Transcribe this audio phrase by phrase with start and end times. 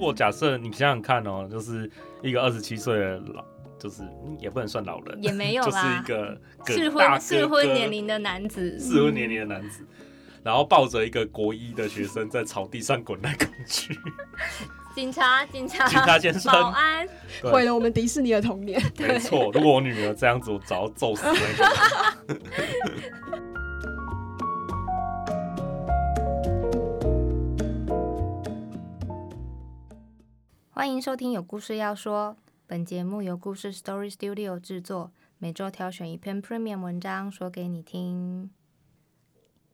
[0.00, 1.88] 果假设你想想看哦，就是
[2.22, 3.44] 一个二十七岁的老，
[3.78, 5.70] 就是嗯也不能算老人，也没有啦。
[5.70, 9.86] 就是啦一个个适婚适婚年龄的男子，适婚年龄的男子，
[10.42, 13.96] 然后抱着一个国一的学生在草地上滚来滚去。
[14.92, 15.86] 警察警察。
[15.86, 16.52] 警察先生。
[16.52, 17.06] 保安，
[17.40, 17.52] 对。
[17.52, 18.82] 毁了我们迪士尼的童年。
[18.98, 22.36] 没错，如果我女儿这样子，我早揍死那个。
[30.80, 32.34] 欢迎收听有故事要说。
[32.66, 38.48] 本节目由故事 Story Studio 制作，每周挑选一篇 Premium 文章说给你听。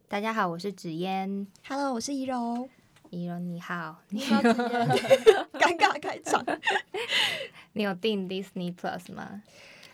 [0.08, 2.68] 大家好，我是紫嫣，Hello，我是怡柔。
[3.10, 4.40] 怡柔你好，你你好。
[5.54, 6.44] 尴尬开场。
[7.74, 9.44] 你有订 Disney Plus 吗？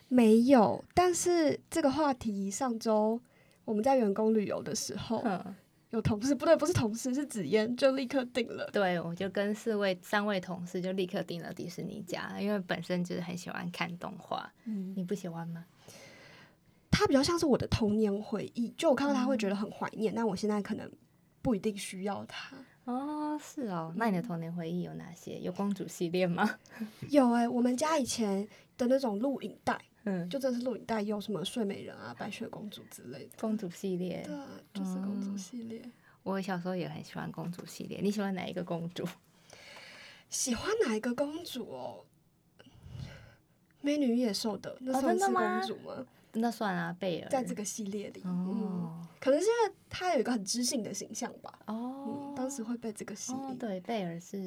[0.09, 3.21] 没有，但是这个话题上周
[3.67, 5.55] 我们在员工旅游的时候，嗯，
[5.93, 8.69] 有同事不对，不是同事，是紫嫣就立刻订了。
[8.73, 14.51] 对，我就跟四位、三位同事就立刻订了迪士尼家，因为本身就是很喜欢看动画。
[14.65, 15.67] 嗯，你不喜欢吗？
[16.91, 20.91] 它比较像是我的童年回忆，就我看到它会觉得很怀念，但我现在可能
[21.43, 22.57] 不一定需要它。
[22.85, 23.93] 哦，是哦。
[23.95, 25.39] 那你的童年回忆有哪些？
[25.41, 26.59] 有公主系列吗？
[27.11, 33.31] 有哎、我们家以前的那种录影带，嗯，就真的是录影带，有什么睡美人啊、白雪公主之类的。
[33.41, 34.35] 公主系列对。
[34.35, 35.83] 啊，就是公主系列。
[36.23, 38.01] 我小时候也很喜欢公主系列。
[38.01, 39.07] 你喜欢哪一个公主？
[40.29, 42.05] 喜欢哪一个公主哦？
[43.81, 46.07] 美女与野兽的那哦算是公主吗？
[46.35, 47.29] 那算啊，贝尔。
[47.29, 54.39] 在这个系列里，嗯，哦可能是因为她有一个很知性的形象吧，哦嗯，，当时会被这个吸引，，哦对，贝尔是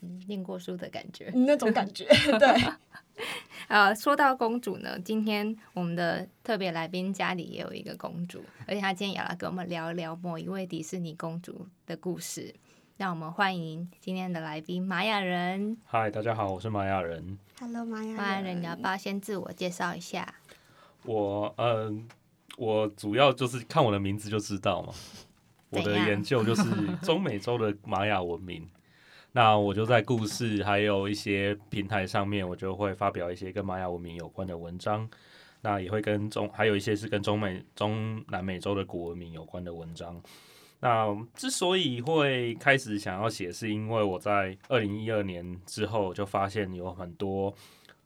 [0.00, 1.30] 嗯念过书的感觉。
[1.34, 2.04] 嗯那种感觉，
[2.38, 3.24] 对，
[3.70, 12.52] 呃，说到公主呢，今天我们的特别来宾家里也有一个公主，而且她今天也要来跟我们聊一聊某一位迪士尼公主的故事。
[12.96, 15.76] 让我们欢迎今天的来宾玛雅人。
[15.86, 17.38] 嗨，大家好，我是玛雅人。
[17.60, 20.34] Hello，玛雅玛雅人，你要不要先自我介绍一下？
[21.04, 22.08] 我嗯、
[22.58, 24.92] 我主要就是看我的名字就知道嘛。
[25.68, 26.64] 我的研究就是
[27.02, 28.68] 中美洲的玛雅文明。
[29.32, 35.08] 那我就在故事还有一些平台上面，我就会发表一些跟玛雅文明有关的文章。
[35.62, 40.18] 那也会跟中，还有一些是跟中美、中南美洲的古文明有关的文章。
[40.80, 47.54] 那之所以会开始想要写，是因为我在二零一二年之后就发现有很多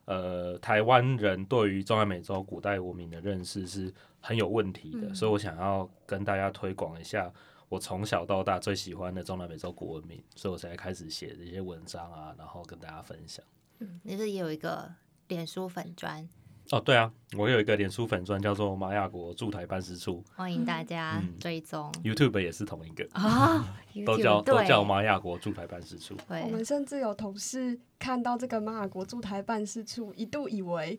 [0.07, 7.33] 呃台湾人对于中南美洲古代文明的认识是很有问题的，嗯所以我想要跟大家推广一下
[7.75, 13.45] 我从小到大最喜欢的中南美洲古文明，所以我才开始写这些文章啊，然后跟大家分享。
[13.81, 14.89] 嗯，你是也有一个
[15.27, 16.25] 脸书粉砖，
[16.71, 23.67] 哦，对啊，我有一个脸书粉砖叫做玛雅国驻台办事处欢迎大家嗯追踪，YouTube 也是同一个，啊，
[24.07, 26.15] 都叫都叫玛雅国驻台办事处。
[26.29, 30.97] 我对们甚至有同事看到这个玛雅国驻台办事处，一度以为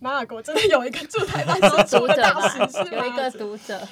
[0.00, 3.86] 玛雅国真的有一个驻台办事处的 大使是，有一个读者，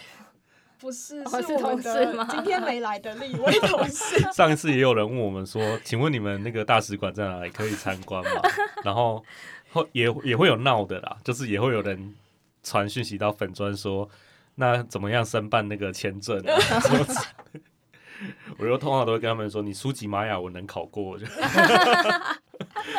[0.79, 8.43] 不是哦是同事吗今天没来的另一位同事， 上一次也有人问我们说，请问你们那个大使馆在哪里，可以参观吗？
[8.85, 9.25] 然后
[9.73, 12.15] 后也也会有闹的啦，就是也会有人
[12.63, 14.09] 传讯息到粉砖说，
[14.57, 16.43] 那怎么样申办那个签证
[18.59, 21.27] 我就通常都会跟他们说，你书籍玛雅我能考过，就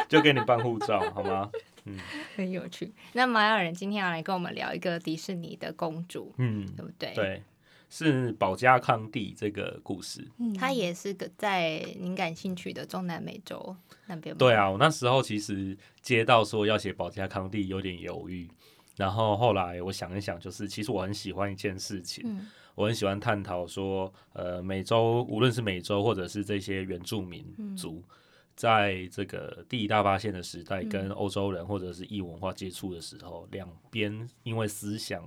[0.07, 1.49] 就给你办护照，好吗？
[1.85, 1.97] 嗯
[2.35, 2.93] 很有趣。
[3.13, 7.41] 那玛雅人今天要来跟我们聊一个迪士尼的公主，嗯，对不对？，对，
[7.89, 10.27] 是保加康帝这个故事。
[10.39, 13.75] 嗯她也是个在您感兴趣的中南美洲
[14.07, 14.35] 那边。
[14.37, 18.49] 对啊，我那时候其实接到说要写保加康帝有点犹豫，
[18.95, 27.43] 然后后来我想一想，就是其实我很喜欢一件事情，嗯我很喜欢探讨说，呃，美洲无论是美洲或者是这些原住民
[27.75, 28.03] 族，
[28.55, 35.23] 在这个第一大发现的时代，嗯跟欧洲人或者是异文化接触的时候，两边因为思想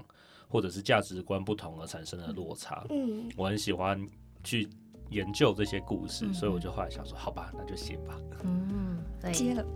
[0.51, 2.85] 或者是价值观不同而产生的落差。
[2.91, 4.05] 嗯，我很喜欢
[4.45, 4.69] 去
[5.09, 8.19] 研究这些故事，嗯所以我就后来想说，好吧，那就写吧。
[8.43, 9.33] 嗯，所以。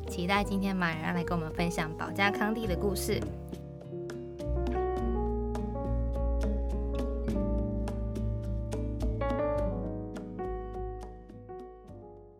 [0.08, 3.20] 期待今天玛雅人来跟我们分享保加康帝的故事。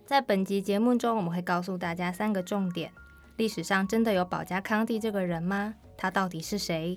[0.04, 2.92] 在本集节目中，我们会告诉大家三个重点：
[3.36, 5.74] 历史上真的有保加康帝这个人吗？
[5.96, 6.96] 他到底是谁？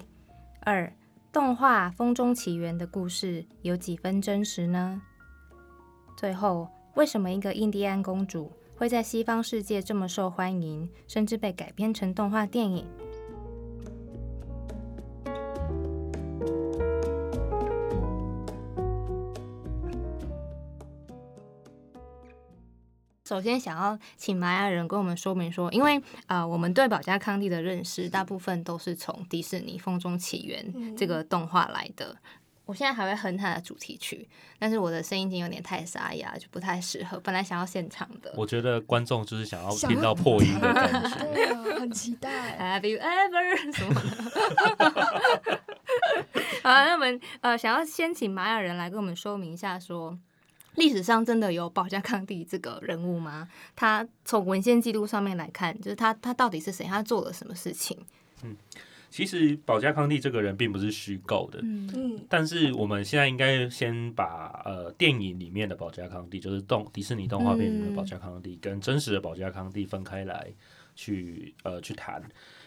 [0.59, 0.93] 二、
[1.37, 4.99] 动画《风中起源》的故事有几分真实呢？
[6.17, 12.87] 最后，为什么一个印第安公主会在西方世界这么受欢迎，甚至被改编成动画电影？
[23.27, 25.97] 首先想要请玛雅人跟我们说明说，因为
[26.27, 32.15] 啊、呃我们对保加康帝的认识大部分都是从迪士尼《风中起源》嗯这个动画来的。
[32.63, 34.27] 我现在还会哼它的主题曲，
[34.59, 37.19] 但是我的声音已经有点太沙哑，就不太适合。
[37.19, 38.33] 本来想要现场的。
[38.35, 41.09] 我觉得观众就是想要想听到破音的感觉。
[41.33, 42.29] 对啊，很期待。
[42.79, 43.93] Have you ever 什么
[44.77, 45.59] 的？
[46.63, 50.17] 好，那我们呃想要先请玛雅人来跟我们说明一下说。
[50.77, 53.47] 历史上真的有保加康帝这个人物吗？
[53.75, 56.85] 他从文献记录上面来看，就是他他到底是谁？
[56.85, 57.97] 他做了什么事情？
[58.43, 58.55] 嗯
[59.09, 70.51] 其实保加康帝这个人并不是虚构的，嗯嗯但是我们现在应该先把呃电影里面的保加康帝，就是动迪士尼动画片里面的保加康帝，跟真实的保加康帝分开来
[70.93, 72.21] 去呃去谈。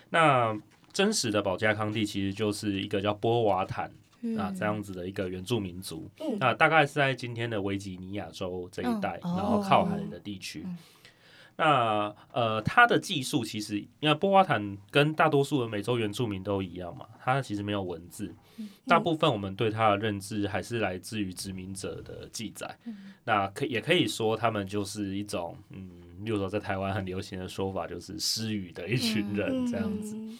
[0.08, 0.58] 那
[0.92, 3.92] 真实的保加康帝其实就是一个叫波瓦坦
[4.38, 6.36] 啊这样子的一个原住民族，嗯。
[6.38, 10.62] 那大概是在今天的维吉尼亚州这一带，然后靠海的地区。
[10.66, 10.78] 嗯
[11.56, 18.34] 那呃，他的技术其实，因为波瓦坦跟大多数的美洲原住民都一样嘛，他其实没有文字，
[18.86, 22.74] 大部分我们对他的认知还是来自于殖民者的记载。
[23.24, 25.90] 那可也可以说，他们就是一种，嗯，
[26.24, 30.16] 例如说在台湾很流行的说法，就是失语的一群人这样子。
[30.16, 30.38] 嗯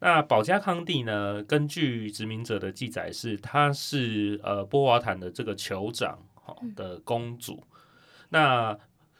[0.00, 1.42] 那保加康帝呢？
[1.44, 7.62] 根据殖民者的记载是，他是呃波瓦坦的这个酋长哦的公主。
[8.28, 8.76] 那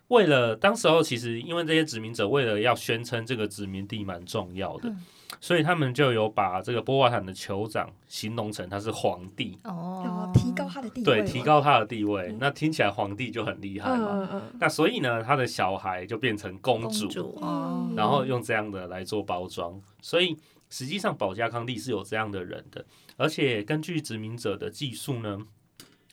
[0.09, 5.03] 为了当时候，其实因为这些殖民者为了要宣称这个殖民地蛮重要的，嗯。
[5.41, 12.35] 所以他们就有把这个波瓦坦的酋长形容成他是皇帝，哦，提高他的地位对，提高他的地位。
[12.39, 14.09] 那听起来皇帝就很厉害嘛。
[14.13, 20.37] 嗯嗯那所以呢，他的小孩就变成公公主，主哦，然后用这样的来做包装，所以
[20.77, 22.85] 实际上保加康帝是有这样的人的，
[23.17, 25.39] 而且根据殖民者的技术呢，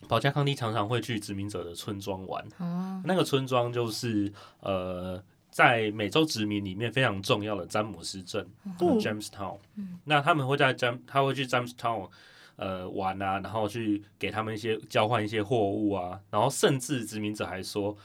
[0.08, 4.32] 保加康帝常常会去殖民者的村庄玩，哦，那个村庄就是
[4.62, 5.22] 呃。
[5.54, 10.00] 在美洲殖民里面非常重要的詹姆斯镇、嗯 （Jamestown），、嗯。
[10.04, 12.10] 那他们会在詹，他会去 Jamestown
[12.56, 17.96] 呃玩啊，然后去给他们一些交换一些货物啊，然后甚至殖民者还说，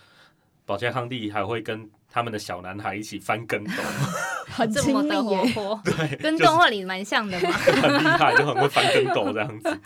[0.67, 3.73] 保加康帝还会跟他们的小男孩一起翻跟斗，
[4.51, 5.37] 很亲这么的密耶。
[5.37, 7.51] 活泼，对，跟就是动画里蛮像的嘛。
[7.53, 9.81] 很厉害，就很会翻跟斗这样子。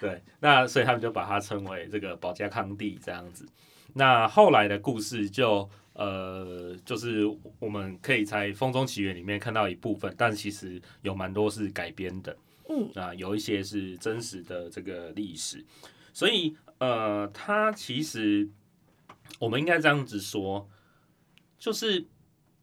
[0.00, 3.46] 对，那所以他们就把它称为这个保加康帝这样子。
[3.92, 7.24] 那后来的故事就呃，就是
[7.58, 12.36] 我们可以在《风中奇缘》里面看到一部分，但其实有蛮多是改编的。
[12.68, 15.64] 嗯啊有一些是真实的这个历史，
[16.12, 18.48] 所以呃，他其实
[19.38, 20.68] 我们应该这样子说，
[21.58, 22.06] 就是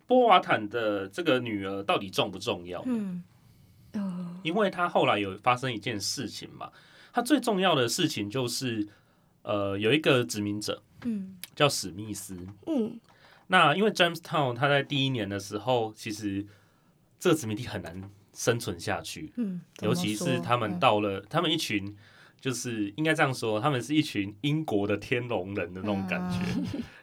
[0.06, 2.82] 波瓦坦的这个女儿到底重不重要？
[2.86, 3.24] 嗯
[3.94, 6.70] 哦因为他后来有发生一件事情嘛，
[7.14, 8.88] 他最重要的事情就是，
[9.44, 11.38] 呃，有一个殖民者嗯。
[11.56, 12.36] 叫史密斯。
[12.66, 13.00] 嗯。
[13.48, 16.46] 那因为 Jamestown 他在第一年的时候，其实
[17.20, 20.80] 这个殖民地很难生存下去，嗯，尤其是他们嗯。
[20.80, 21.96] 到了，他们一群
[22.42, 26.40] 就是应该这样说，他们是一群英国的天龙人的那种感觉，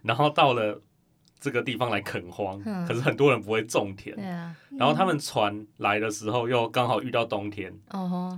[0.02, 0.82] 然后到了
[1.40, 2.86] 这个地方来垦荒，嗯。
[2.86, 7.72] 可是很多人不会种田，对啊，然后他们船来的时候又刚好遇到冬天，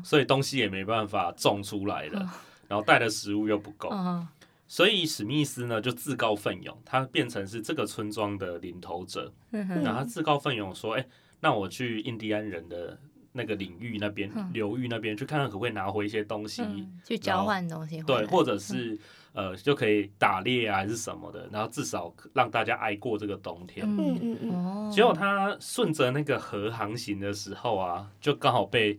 [0.04, 2.31] 所以东西也没办法种出来了，
[2.69, 4.26] 然后带的食物又不够，哦
[4.69, 11.06] 所以史密斯呢就自告奋勇，他变成是这个村庄的领头者，嗯然后他自告奋勇说：“哎、
[11.41, 12.98] 那我去印第安人的
[13.32, 14.48] 那个领域那边、嗯。
[14.55, 18.98] 流域那边去看看可不可以拿回一些东西，嗯，去交换东西回对，或者是、
[19.32, 23.86] 呃就可以打猎啊还是什么的，然后至少让大家挨过这个冬天。
[23.86, 28.98] 嗯嗯嗯，哦，结果他顺着那个河航行的时候啊，就刚好被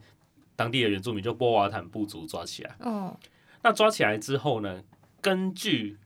[0.55, 2.75] 当地的原住民就波瓦坦部族抓起来。
[2.79, 3.17] 哦，
[3.61, 4.83] 那抓起来之后呢，
[5.21, 5.97] 根据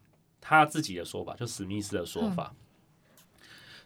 [0.41, 2.53] 他自己的说法，就史密斯的说法，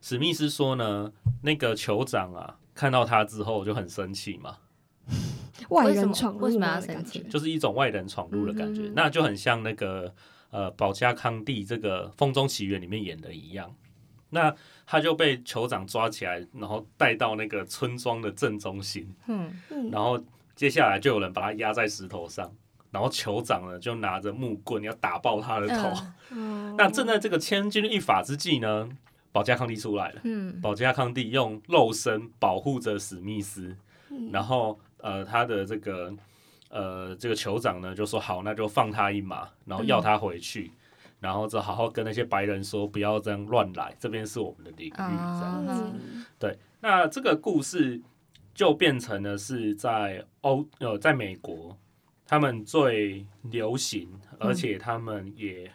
[0.01, 1.11] 史密斯说呢，
[1.43, 4.57] 那个酋长啊，看到他之后就很生气嘛，
[5.71, 10.13] 外为什么人闯入为什么要那种感生气就是一种外人闯入的感觉，嗯那就很像那个
[10.51, 13.73] 呃保加康帝这个《风中奇缘》里面演的一样。
[14.33, 20.17] 那他就被酋长抓起来，然后带到那个村庄的正中心，嗯嗯然后
[20.55, 22.49] 接下来就有人把他压在石头上，
[22.91, 25.91] 然后酋长呢就拿着木棍要打爆他的头。
[26.77, 28.87] 那正在这个千钧一发之际呢，
[29.33, 30.21] 保加康帝出来了。
[30.23, 33.75] 嗯保加康帝用肉身保护着史密斯，
[34.09, 36.13] 嗯然后呃，他的这个
[36.69, 40.71] 呃这个酋长呢就说好，那就放他一马，然后要他回去，
[41.19, 45.65] 然后就好好跟那些白人说不要这样乱来，这边是我们的领域，这样。
[45.67, 45.83] 子。
[46.39, 46.57] 嗯。
[46.79, 48.01] 那这个故事
[48.55, 51.77] 就变成了是在欧呃，在美国，
[52.25, 55.71] 他们最流行，而且他们也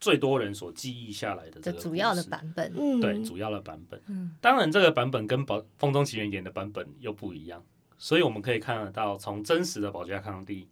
[0.00, 4.00] 最多人所记忆下来的这个主要的故事版本，嗯，对主要的版本。
[4.08, 4.34] 嗯。
[4.40, 7.62] 当然，这个版本跟《宝风中奇缘》演的版本又不一样，
[7.98, 10.68] 所以我们可以看得到，从真实的保加康帝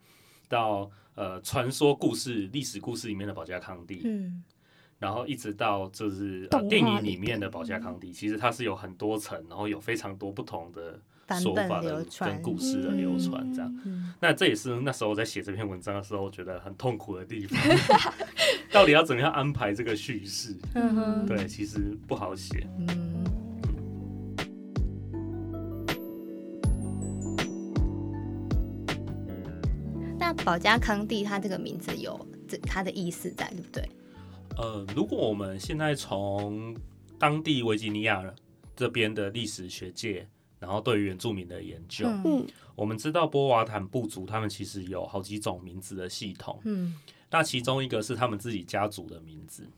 [0.48, 4.42] 到呃传说故事、历史故事里面的保加康帝，嗯
[4.98, 10.98] 然后一直到就是、呃、电影里里面的的保加康帝，其实它是有很多层，然后有非常多不同的
[11.38, 13.80] 说法的跟故事的流传这样。
[13.84, 17.60] 嗯那这也是那时候在写这篇文章的时候，我觉得很痛苦的地方，
[18.72, 20.56] 到底要怎么样安排这个叙事？
[20.74, 22.66] 嗯，对，其实不好写。
[30.46, 33.88] 保加康帝他这个名字有这他的意思在，对不对？
[34.56, 36.72] 呃，如果我们现在从
[37.18, 38.22] 当地维吉尼亚
[38.76, 40.24] 这边的历史学界，
[40.60, 42.22] 然后对于原住民的研究，嗯。
[42.24, 42.46] 嗯。
[42.76, 46.94] 我们知道波瓦坦部族他们其实有好几种名字的系统，嗯。
[47.28, 49.68] 那其中一个是他们自己家族的名字，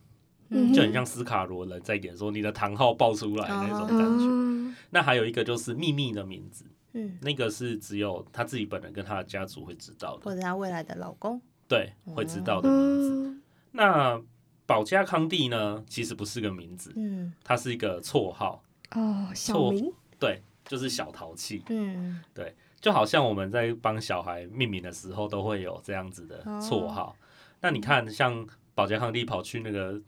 [0.50, 0.70] 嗯。
[0.74, 4.24] 就很像斯卡罗人在演说你的堂号报出来那种感觉。
[4.26, 13.28] 嗯那还有一个就是秘密的名字，嗯，那个是只有他自己本人跟他的家族会知道的，或者他未来的老公，对，会知道的名字。
[13.28, 13.42] 嗯。
[13.72, 14.22] 那
[14.66, 17.32] 保加康帝呢，其实不是个名字，嗯。
[17.44, 22.22] 它是一个绰号，哦，小名，对，就是小淘气，嗯。
[22.34, 27.16] 对就好像我们在帮小孩命名的时候都会有这样子的绰号。
[27.60, 30.00] 那你看，像保加康帝跑去那个，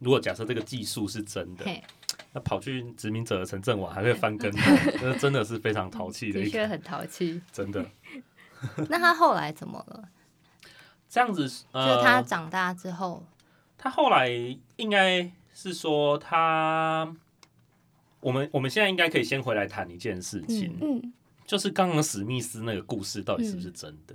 [0.00, 1.80] 如果假设这个技术是真的，嘿，
[2.36, 4.60] 那跑去殖民者的城镇玩还会翻跟头，
[5.00, 7.40] 那真的是非常淘气的一个，的确很淘气。
[7.50, 7.82] 真的。
[8.90, 10.06] 那他后来怎么了？
[11.08, 13.24] 这样子，就他长大之后，
[13.78, 14.28] 他后来
[14.76, 17.10] 应该是说他，
[18.20, 21.14] 我们我们现在应该可以先回来谈一件事情，嗯
[21.46, 24.14] 就是刚刚史密斯那个故事到底是不是真的？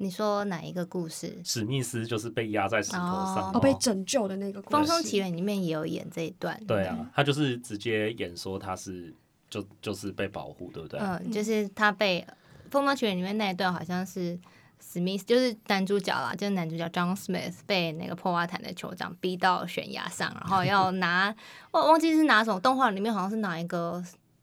[0.00, 1.36] 你说哪一个故事？
[1.44, 6.58] 史密斯就是被压在石头上，哦哦，被拯救的那个《故风中事奇缘》里面也有演这一段。
[6.66, 9.12] 对啊，他就是直接演说他是
[9.50, 11.00] 就就是被保护，对不对？
[11.00, 12.24] 嗯，就是他被
[12.70, 14.38] 《风中奇缘》里面那一段好像是
[14.80, 21.34] 史密斯，就是男主角啦，就是男主角 John Smith 被那个破瓦坦的酋长逼到悬崖上，然后要拿，
[21.72, 24.00] 我忘记是拿什么，动画里面好像是拿一个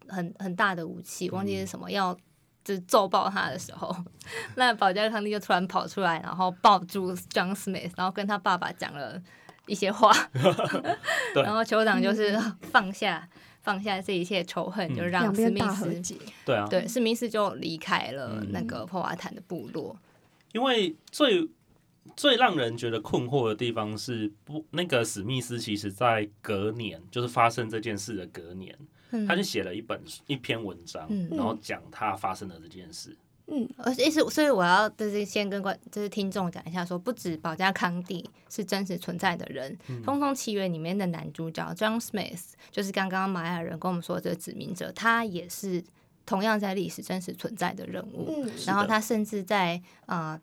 [0.09, 2.15] 很很大的武器，忘记是什么，要
[2.65, 3.95] 就是揍爆他的时候，
[4.55, 9.21] 那保加康帝就突然跑出来，然后抱住 John Smith，然后跟他爸爸讲了
[9.67, 10.11] 一些话，
[11.33, 12.37] 然后酋长就是
[12.71, 13.25] 放下。
[13.61, 19.97] 放下这一切仇恨，嗯就让史密斯解，对啊，对，史密斯就离开了嗯那个破瓦坦的部落。
[20.51, 21.49] 因为最
[22.15, 28.77] 最让人觉得困惑的地方是不那个史密斯其实在隔年，就是发生这件事的隔年，
[29.11, 29.25] 嗯。
[29.27, 31.27] 他就写了一本一篇文章，嗯。
[31.31, 33.17] 然后讲他发生的这件事。
[33.47, 33.67] 嗯。
[33.77, 40.01] 而且是，所以我要就是先跟观就是听众讲一下说不止保加康帝是真实存在的人，嗯。
[40.03, 45.83] 风中奇缘》里面的男主角 John Smith，就是刚刚玛雅人跟我们说的这个殖民者，他也是
[46.25, 48.45] 同样在历史真实存在的人物。
[48.45, 48.51] 嗯。
[48.65, 50.39] 然后他甚至在呃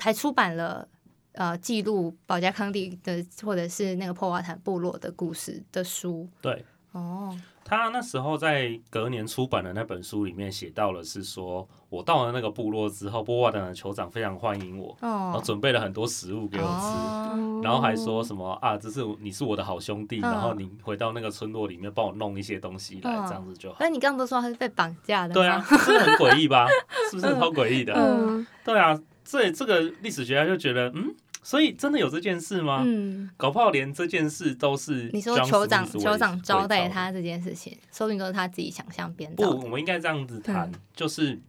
[0.00, 0.86] 还出版了
[1.32, 6.28] 呃记录保加康帝的或者是那个破瓦坦部落的故事的书。
[6.40, 16.68] 对哦，他那时候在隔年出版的那本书里面写到了，是说我到了那个部落之后，波瓦坦的酋长非常欢迎我，然后哦，准备了很多食物给我吃。
[16.68, 23.76] 哦，然后还说什么啊，这是你是我的好兄弟，嗯然后你回到那个村落里面帮我弄一些东西来，嗯这样子就好。
[23.78, 25.34] 那你刚刚不是说他是被绑架的？
[25.34, 26.66] 对啊，真的很诡异吧？
[27.08, 27.94] 是不是超诡异的？
[27.94, 32.82] 嗯对啊，这这个历史学家就觉得，嗯，所以真的有这件事吗？
[32.84, 39.64] 嗯，搞不好连这件事都是你说酋长酋长招待他这件事情，说不定都是他自己想象编不，造不。
[39.64, 41.40] 我们应该这样子谈，嗯就是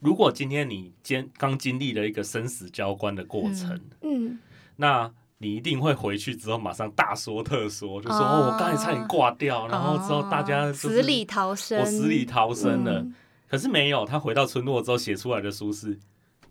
[0.00, 4.38] 如果今天你经刚经历了一个生死交关的过程，嗯。
[4.76, 13.00] 那你一定会回去之后马上大说特说，就说我刚才差点挂掉，然后之后大家死里逃生，我死里逃生了。
[13.00, 13.14] 嗯。
[13.48, 15.98] 可是没有，他回到村落之后写出来的书是，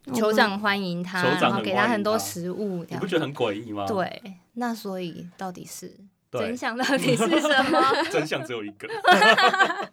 [0.06, 4.22] 酋长欢迎他，然后给他很多食物，你不觉得很诡异吗？，对？
[4.53, 5.91] 那所以到底是
[6.32, 7.82] 真相到底是什么？
[8.12, 8.88] 真相只有一个。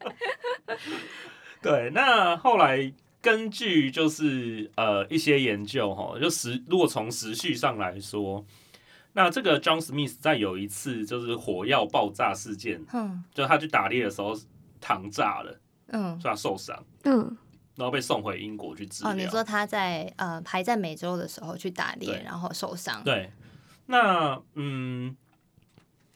[1.63, 8.45] 对，那后来根据就是呃一些研究哈，就时如果从时序上来说，
[9.15, 14.37] 那这个 John Smith 在有一次就是火药爆炸事件，嗯就他去打猎的时候
[14.81, 15.59] 膛炸了，
[15.89, 16.21] 嗯。
[16.21, 17.37] 所以他受伤，嗯
[17.77, 19.13] 然后被送回英国去治疗。
[19.13, 23.03] 哦，你说他在呃还在美洲的时候去打猎，然后受伤。
[23.05, 23.31] 对，
[23.87, 25.17] 那嗯，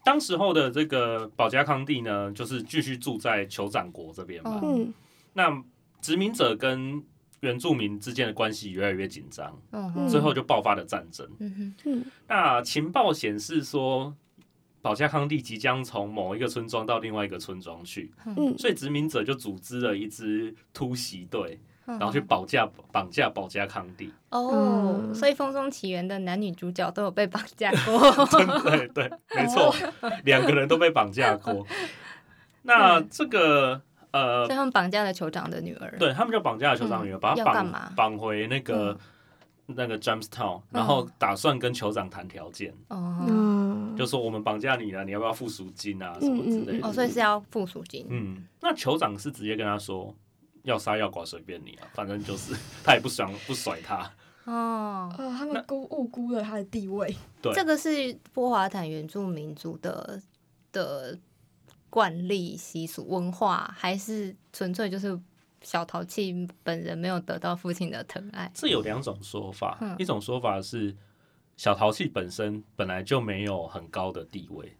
[0.02, 4.58] 当时候的这个保加康帝呢，就是继续住在酋长国这边嘛。
[4.62, 4.94] 嗯嗯
[5.32, 5.62] 那
[6.00, 7.04] 殖民者跟
[7.40, 11.28] 原住民之间的关系越来越紧张，嗯，最后就爆发了战争。
[11.38, 14.14] 嗯哼，嗯那情报显示说，
[14.82, 18.56] 保加康帝即将从某一个村庄到另外一个村庄去，嗯。
[18.58, 21.98] 所以殖民者就组织了一支突袭队，嗯。
[21.98, 24.12] 然后去绑架绑架保加康帝。
[24.30, 25.14] 哦，嗯。
[25.14, 27.98] 所以《风中奇缘》的男女主角都有被绑架过。
[28.64, 29.74] 对对，没错，
[30.24, 31.66] 两个人都被绑架过。
[32.62, 37.90] 那这个呃所以，他们绑架了酋长的女儿。，对他们就绑架了酋长女儿，把他要干嘛？
[37.96, 38.98] 绑绑回那个、
[39.66, 43.59] 那个 Jamestown，然后打算跟酋长谈条件，哦，嗯，
[43.96, 46.88] 就说我们绑架你了，你要不要付赎金啊什么之类的。
[46.88, 48.06] 哦，所以是要付赎金。
[48.08, 50.14] 嗯，那酋长是直接跟他说。
[50.64, 52.54] 要杀要剐随便你啊，反正就是
[52.84, 54.02] 他也不想不甩他。
[54.44, 57.16] 哦，哦，他们辜误估了他的地位。
[57.40, 60.20] 对这个是波华坦原住民族的
[60.70, 61.18] 的
[61.88, 65.18] 惯例习俗文化，还是纯粹就是
[65.62, 68.52] 小淘气本人没有得到父亲的疼爱？
[68.54, 70.94] 这有两种说法，嗯一种说法是
[71.60, 74.74] 小淘气本身本来就没有很高的地位，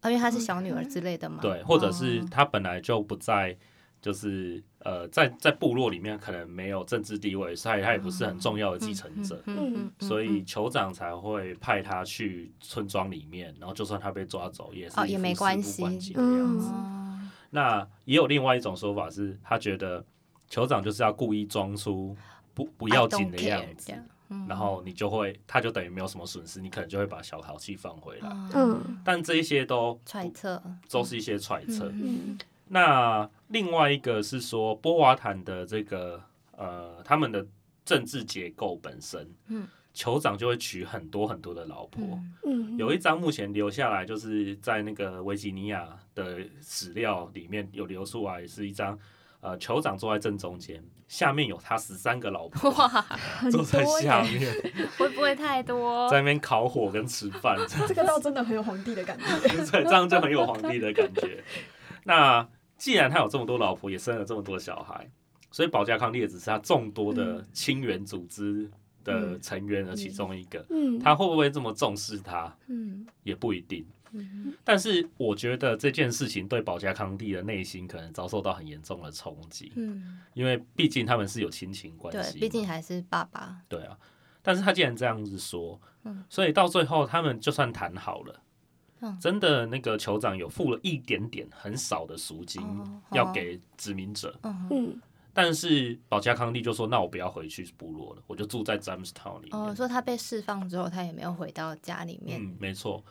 [0.00, 1.40] 啊，因为她是小女儿之类的嘛。
[1.42, 3.54] 对，或者是哦他本来就不在，
[4.00, 15.82] 就是呃，在在部落里面可能没有政治地位，所以她也不是很重要的继承者，嗯嗯嗯所以酋长才会派她去村庄里面，然后就算她被抓走，也是哦也没关系
[16.14, 16.70] 的样子。
[16.70, 17.20] 哦
[17.50, 20.02] 那也有另外一种说法是，他觉得
[20.48, 22.16] 酋长就是要故意装出
[22.54, 23.92] 不不要紧的样子
[24.32, 28.28] 嗯然后你就会，他就等于没有什么损失，你可能就会把小淘气放回来。
[28.30, 31.90] 嗯，嗯但这一些都揣测都是一些揣测。
[31.92, 36.22] 嗯那另外一个是说，波瓦坦的这个
[36.56, 37.46] 呃，他们的
[37.84, 42.02] 政治结构本身，嗯，酋长就会娶很多很多的老婆。
[42.02, 48.98] 嗯嗯，有一张目前留下来，就是在那个维吉尼亚的史料里面有流出来，是一张
[49.42, 52.70] 呃，酋长坐在正中间，下面有他十三个老婆
[53.50, 54.54] 坐在下，面，
[54.96, 56.08] 会不会太多？
[56.08, 57.58] 在那边烤火跟吃饭，
[57.88, 59.24] 这个倒真的很有皇帝的感觉。
[59.68, 61.42] 对，这样就很有皇帝的感觉。
[62.04, 65.10] 那既然他有这么多老婆，也生了这么多小孩，
[65.50, 68.70] 所以保加康帝也只是他众多的亲缘组织
[69.02, 70.64] 的成员的其中一个。
[70.70, 73.84] 嗯，他会不会这么重视他，嗯也不一定。
[74.12, 83.56] 嗯但是我觉得这件事情对保加康帝的内心可能遭受到很严重的冲击，嗯，因为毕竟他们是有亲情关系，对，毕竟还是爸爸。
[83.68, 83.98] 对啊。
[84.42, 88.40] 但是他既然这样子说，嗯所以到最后他们就算谈好了，
[89.00, 95.00] 嗯真的那个酋长有付了一点点很少的赎金、哦要给殖民者，嗯嗯
[95.34, 99.58] 但是保加康帝就说：“那我不要回去部落了，我就住在詹姆斯 town 里面。
[99.58, 102.38] 哦，说他被释放之后，他也没有回到家里面。
[102.38, 103.02] 嗯，没错。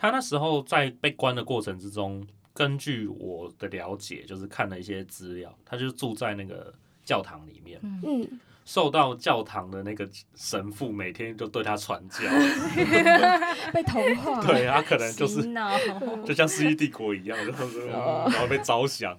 [0.00, 6.72] 他那时候在被关的过程之中，根据我的了解，就是看了一些资料，他就住在那个
[7.04, 12.20] 教堂里面，嗯，受到教堂的那个神父每天就对他传教，
[13.74, 14.40] 被同化。
[14.46, 15.42] 对他可能就是
[16.24, 19.14] 就像《世纪帝国》一样，就是哦 然后被招降，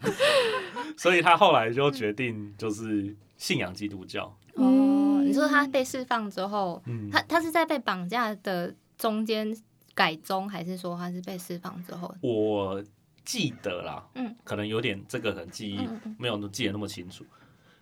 [0.98, 4.36] 所以他后来就决定就是信仰基督教。
[4.56, 9.56] 哦，你说他被释放之后，嗯，他他是在被绑架的中间
[9.94, 12.14] 改宗，还是说他是被释放之后？
[12.22, 12.84] 我
[13.24, 17.24] 记得啦，嗯，可能有点这个可能记忆嗯嗯没有记得那么清楚，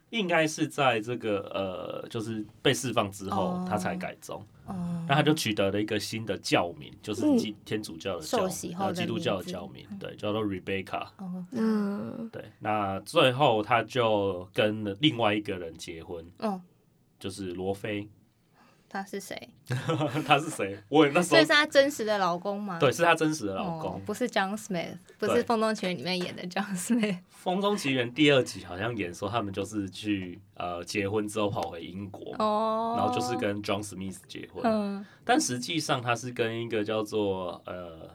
[0.10, 3.66] 应该是在这个呃，就是被释放之后哦。
[3.70, 7.38] 他才改宗，哦，那他就取得了一个新的教名，就是嗯。
[7.38, 11.08] 基天主教的教呃基督教的教名，对，叫做 Rebecca。
[11.18, 12.30] 哦嗯。
[12.32, 16.60] 对，那最后他就跟另外一个人结婚，哦，
[17.20, 18.08] 就是罗非。
[18.90, 19.50] 他是谁？
[20.26, 20.78] 他是谁？
[20.90, 22.80] 我也那时候所以是他真实的老公吗？
[22.80, 27.14] 对，是他真实的老哦公。，不是 John Smith，不是对《风中奇缘》里面演的 John Smith。
[27.30, 38.10] 《风中奇缘》第二集好像演说他们就是去呃结婚之后跑回英国，哦，然后就是跟 John Smith 结婚，嗯但实际上他是跟一个叫做呃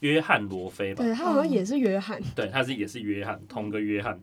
[0.00, 2.20] 约翰罗菲吧，对他好像也是约翰。
[2.34, 4.20] 对，他是也是约翰，同个约翰。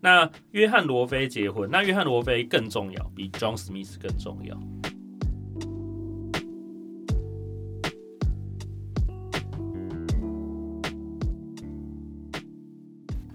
[0.00, 4.56] 那约翰罗菲结婚，那约翰罗菲更重要，比 John Smith 更重要。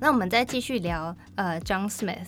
[0.04, 2.28] 那我们再继续聊，呃，John Smith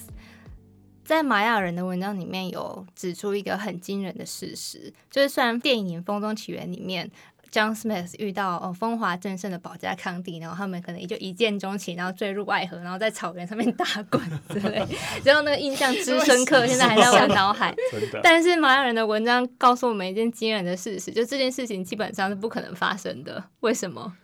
[1.04, 7.12] 在玛雅人的文章里面有指出一个很惊人的事实，就是虽然电影《风中起源》里面
[7.52, 14.82] John Smith 遇到哦风华正盛的保加康帝，然后他们可能也就一见钟情，然后坠入爱河，然后在草原上面打滚之类，
[15.26, 17.76] 然后那个印象之深刻，现在还在我的脑海。
[18.24, 23.44] 但是玛雅人的文章告诉我们一件惊人的事实，就这件事情基本上是不可能发生的。
[23.60, 24.16] 为什么？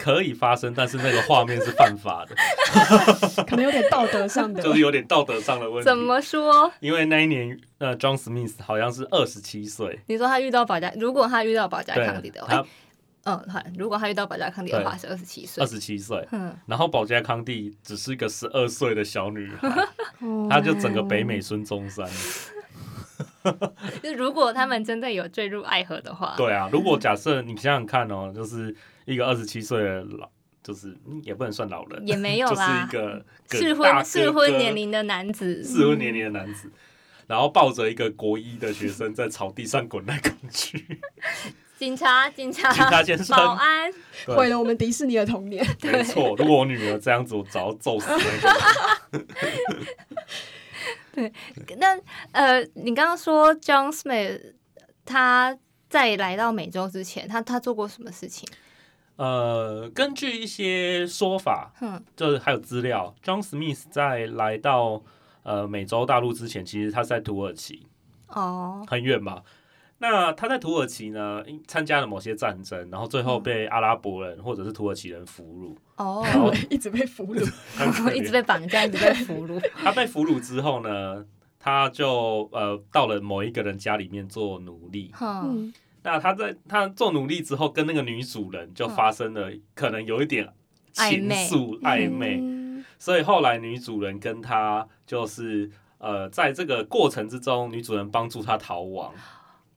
[0.00, 2.34] 可以发生，但是那个画面是犯法的，
[3.44, 4.62] 可能有点道德上的。
[4.62, 5.84] 就是有点道德上的问题。
[5.84, 5.96] 怎？
[5.96, 6.72] 么说？
[6.80, 12.64] 因为那一年，呃，John Smith 好像是二十七岁，你说他遇到保加，如果他遇到保加康帝，的话，
[13.24, 19.68] 嗯，好，如果他遇到保加康帝的话是二十七岁二，十七岁，嗯，然后保加康帝只是一个十二岁的小女孩，
[20.26, 22.08] 哦她就整个北美孙中山。
[24.02, 28.74] 就如果他们真的有坠入爱河的话，对啊，如果假设你想想看哦，就是
[29.04, 30.28] 一个二十七岁的老，
[30.62, 36.70] 就是嗯也不能算老人，也没有就是啦一个适婚适婚年龄的男子，适婚年龄的男子，
[37.26, 41.00] 然后抱着一个国一的学生在草地上滚来滚去，
[41.78, 43.34] 警察警察警察先生。
[43.34, 43.90] 保安，
[44.26, 44.36] 对。
[44.36, 45.66] 毁了我们迪士尼的童年。
[45.82, 48.06] 没错，如果我女儿这样子，我早揍死
[49.10, 49.18] 那
[51.14, 51.32] 个人。
[51.78, 51.98] 那
[52.32, 54.54] 呃，你刚刚说 John Smith
[55.04, 55.56] 他
[55.88, 58.48] 在来到美洲之前，他他做过什么事情？
[59.16, 65.02] 呃，根据一些说法，嗯，就是还有资料，John Smith 在来到
[65.42, 67.86] 呃美洲大陆之前，其实他是在土耳其，
[68.28, 69.42] 哦，很远嘛。
[70.02, 75.76] 那他在土耳其呢，因参加了某些战争，然后最后被阿拉伯人或者是土耳其人俘虏。
[76.02, 79.60] 哦，然后 一直被俘虏， 很可一直被绑架，一直被俘虏。
[79.76, 81.24] 他被俘虏之后呢，
[81.58, 85.12] 他就呃到了某一个人家里面做奴隶。
[85.20, 85.70] 嗯，
[86.02, 90.48] 那他在他做奴隶之后，跟那个女主人就发生了可能有一点
[90.92, 99.12] 情暧昧愫暧昧，嗯所以后来女主人跟他就是呃，在这个过程之中，女主人帮助他逃亡，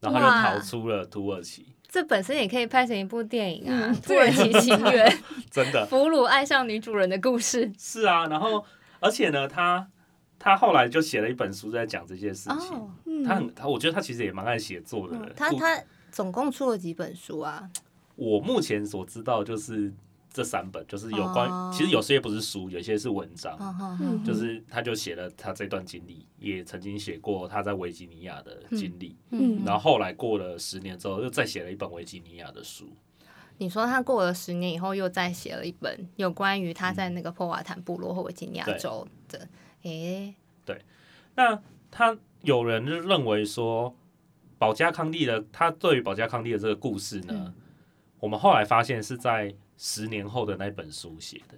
[0.03, 1.65] 然后他就逃出了土耳其。
[1.89, 5.07] 这本身也可以拍成一部电影啊，嗯《土耳其情缘
[5.51, 7.71] 》真的俘虏爱上女主人的故事。
[7.77, 8.65] 是啊，然后
[8.99, 9.87] 而且呢，他
[10.39, 12.75] 他后来就写了一本书在讲这些事情。
[12.75, 15.79] 哦，嗯他很他，我觉得他其实也蛮爱写作的他他
[16.11, 17.69] 总共出了几本书啊？
[18.15, 19.93] 我目前所知道就是
[20.33, 21.71] 这三本，就是有关，哦。
[21.71, 23.55] 其实有些不是书，有些是文章。
[24.25, 32.89] 就是他就写了他这段经历，也曾经写过他在维吉尼亚的经历，嗯然后后来过了十年之后，又再写了一本维吉尼亚的书。
[33.59, 39.47] 你说他过了十年以后，又再写了一本有关于他在那个破瓦坦部落或维吉尼亚州的，
[39.83, 40.33] 诶，
[40.65, 40.81] 对。
[41.35, 43.95] 那他有人就认为说，
[44.57, 47.53] 保加康帝的他对于保加康帝的这个故事呢，嗯。
[48.19, 51.57] 我们后来发现是在十年后的那本书写的。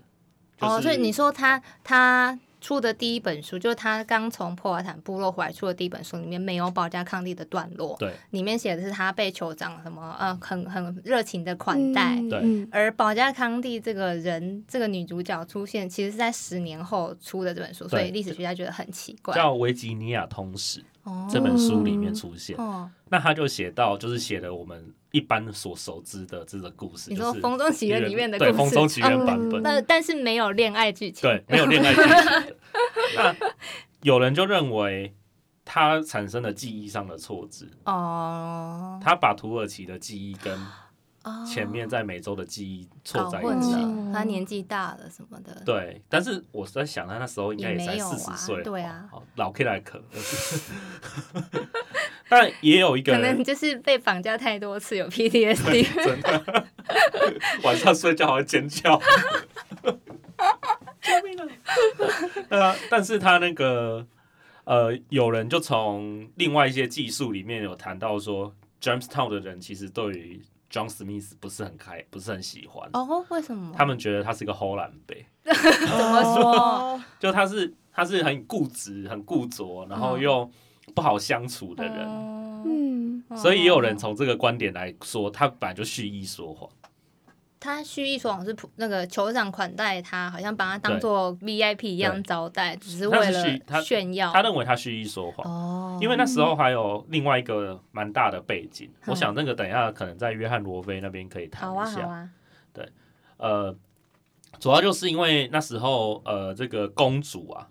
[0.58, 12.16] 就是、哦，所以你说他他出的第一本书，就是他刚从破瓦坦部落回来出的第一本书，里面没有保加康帝的段落，对里面写的是他被酋长什么呃很很热情的款待。
[12.30, 19.36] 对嗯而保加康帝这个人，这个女主角出现，其实是在十年后出的这本书，所以历史学家觉得很奇怪。
[19.36, 20.86] 叫《维吉尼亚通史》哦
[21.30, 22.56] 这本书里面出现。
[22.58, 31.22] 哦，那他就写到，就是写了我们一般所熟知的这个故事，你说就是《风中奇缘》里面的故对事，《风中奇缘》嗯版本，但但是没有恋爱剧情。
[31.22, 32.56] 对，没有恋爱剧情。
[33.16, 33.36] 那
[34.02, 35.16] 有人就认为
[35.64, 40.68] 他产生了记忆上的错置，哦，他把土耳其的记忆跟哦
[41.46, 43.74] 前面在美洲的记忆错搞在一起。
[43.74, 45.62] 哦，他年纪大了什么的。
[45.66, 50.02] 对，但是我在想，他那时候应该也才四十岁，对啊好，老 K 来可。
[52.28, 55.86] 但也有一个可能就是被绑架太多次，有 PTSD。
[56.04, 56.66] 真的
[57.64, 59.00] 晚上睡觉还会尖叫，
[61.02, 61.46] 救命啊！
[62.50, 64.06] 对啊，但是他那个
[64.64, 70.42] 呃，有人就从另外一些技术里面有谈到说，Jamestown 的人其实对于
[70.76, 73.74] John Smith 不是很开，不是很喜欢，哦，为什么？
[73.78, 75.56] 他们觉得他是个荷兰贝， 怎
[75.98, 76.52] 么说？
[76.52, 80.52] 哦就他是他是很固执、很固着，然后嗯又
[80.94, 81.98] 不好相处的人。
[82.66, 86.70] 嗯，嗯，所以也有人从这个观点来说，他本来就蓄意说谎。
[87.66, 94.32] 他蓄意说谎是普那个酋长款待他，好像把他当做 VIP 一样招待，只是他为了炫耀。
[94.32, 95.52] 他认为他蓄意说谎。
[95.52, 102.02] 哦，因为那时候还有另外一个蛮大的背景，嗯我想那个等一下可能在约翰罗菲那边可以谈好啊一下。
[102.04, 102.30] 好啊，
[103.38, 103.76] 呃，
[104.60, 107.68] 主要就是因为那时候呃这个公主啊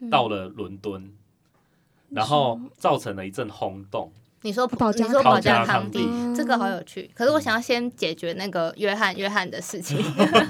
[0.00, 1.12] 嗯到了伦敦，
[2.08, 4.10] 然后造成了一阵轰动。
[4.44, 9.98] 你说保你说保加康康帝帝这个好有趣，可是我想要先解决那个约翰约翰的事情，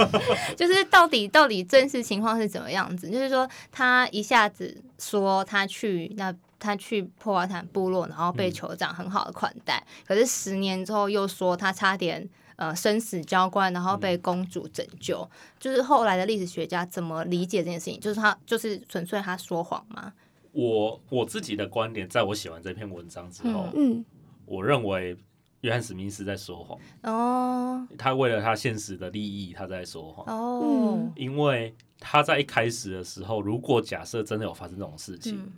[0.56, 3.08] 就是到底到底真实情况是怎么样子？
[3.08, 12.28] 就是说他一下子说他去那他去破瓦坦部落，然后被嗯酋长很好的款待，可是十年之后又说他差点。
[12.56, 15.28] 呃，生死交关，然后嗯被公主拯救，
[15.58, 17.98] 就是后来的历史学家怎么理解这件事情？
[17.98, 20.12] 就是他就是纯粹他说谎吗？
[20.54, 24.04] 我我自己的观点，在我写完这篇文章之后，嗯
[24.46, 25.16] 我认为
[25.62, 27.86] 约翰史密斯在说谎，哦。
[27.98, 30.24] 他为了他现实的利益，他在说谎。
[30.26, 35.52] 哦，因为他在一开始的时候，如果假设真的有发生这种事情，嗯。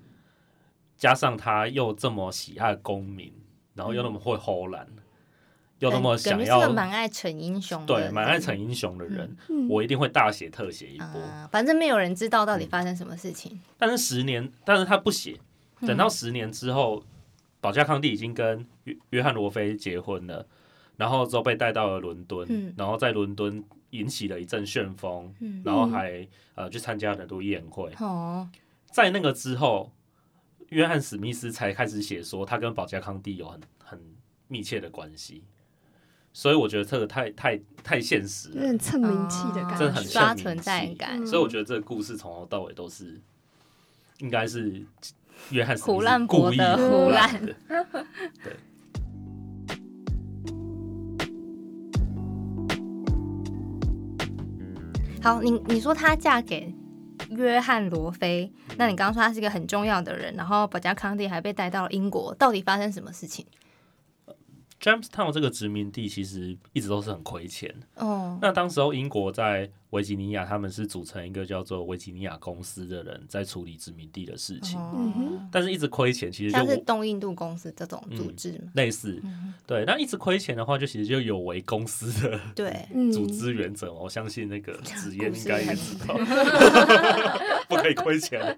[0.97, 3.31] 加上他又这么喜爱公民，
[3.75, 4.89] 然后又那么会吼懒，
[5.79, 11.21] 又那么想要个蛮爱逞英雄的，对蛮爱逞英雄的人，嗯我一定会大写特写一波。
[11.21, 13.61] 啊，反正没有人知道到底发生什么事情。
[13.77, 15.39] 但是十年，但是他不写，
[15.81, 17.03] 嗯等到十年之后，
[17.61, 20.47] 保加康帝已经跟约约翰罗菲结婚了，
[20.97, 22.73] 然后之后被带到了伦敦，嗯。
[22.77, 27.93] 然后在伦敦引起了一阵旋风，嗯，然后还呃去参加了很多宴会。
[28.01, 28.49] 哦，
[28.91, 29.93] 在那个之后，
[30.71, 34.01] 约翰史密斯才开始写说他跟保加康帝有很很
[34.49, 35.45] 密切的关系，
[36.39, 38.57] 所以我觉得这个太太太现实了。
[38.57, 38.79] 有点。
[38.79, 41.27] 蹭名气的感觉，真的很刷存在感，嗯。
[41.27, 43.19] 所以我觉得这个故事从头到尾都是
[44.19, 44.85] 应该是
[45.49, 46.77] 约翰胡乱故意博的。
[46.77, 47.57] 胡胡乱的。
[55.23, 56.71] 好，你你说她嫁给
[57.31, 63.47] 约翰罗菲，那你刚刚说他是一个很重要的人，然后保加康帝还被带到了英国，到底发生什么事情？
[64.87, 67.75] Jamestown 这个殖民地其实一直都是很亏钱。
[67.97, 79.23] 哦，那当时候英国在维吉尼亚，他们是组成一个叫做维吉尼亚公司的人在处理殖民地的事情，嗯但是一直亏钱，其实就像是我东印度公司这种组织嘛，类似
[79.67, 79.85] 对。
[79.87, 84.01] 那一直亏钱的话，就其实就有违公司的对， 嗯组织原则嘛。
[84.01, 86.15] 我相信那个纸烟故事应该也知道，
[87.69, 88.57] 不可以亏钱。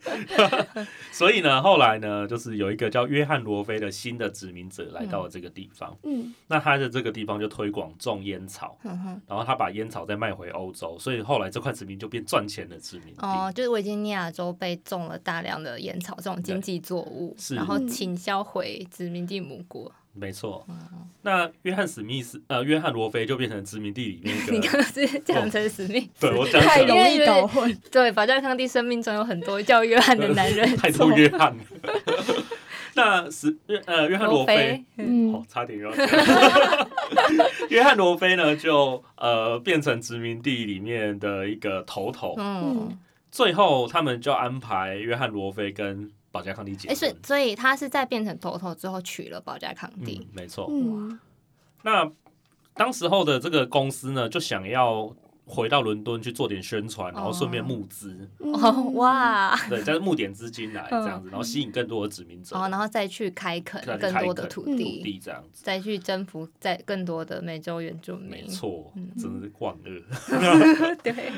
[1.13, 5.97] 所以呢，后来呢，就是有一个叫约翰罗菲的新的殖民者来到了这个地方。
[6.05, 13.21] 嗯那他的这个地方就推广种烟草，嗯，然后他把烟草再卖回欧洲，所以后来这块殖民就变赚钱的殖民地。
[13.21, 19.91] 哦，就是维吉尼亚州被种了大量的烟草这种经济作物，是然后嗯倾销回殖民地母国。
[20.15, 20.65] 没错。
[20.69, 20.77] 嗯
[21.23, 31.65] 那约翰史密斯呃，约翰罗菲就变成殖民地里面一 你个，刚刚是讲成史密斯，对我讲太容易搞混，对，法加康帝生命中有很多叫约翰的男人， 太多约翰了。
[32.99, 36.07] 那是约呃约翰罗菲， 嗯哦，差点要讲。
[37.71, 42.35] 约翰罗菲呢，就呃变成殖民地里面的一个头头。
[42.39, 42.99] 嗯，
[43.31, 47.21] 最后他们就安排约翰罗菲跟保加康帝结哎，所以婚。
[47.23, 50.67] 所以他是在变成头头之后娶了保加康帝嗯，，没错。
[50.71, 51.19] 嗯
[51.83, 52.11] 那
[52.75, 55.15] 当时候的这个公司呢，就想要
[55.49, 64.99] 回到伦敦去做点宣传，然后顺便募资，哦，哇， 对，再募点资金来这样子，然后吸引更多的殖民者，哦，然后再去开垦更多的土地。
[64.99, 65.63] 土地，这样子。
[65.65, 68.29] 再去征服在更多的美洲原住民。
[68.31, 68.47] 没。
[68.47, 69.11] 错，嗯。
[69.17, 70.95] 真的是万恶。
[71.03, 71.33] 对，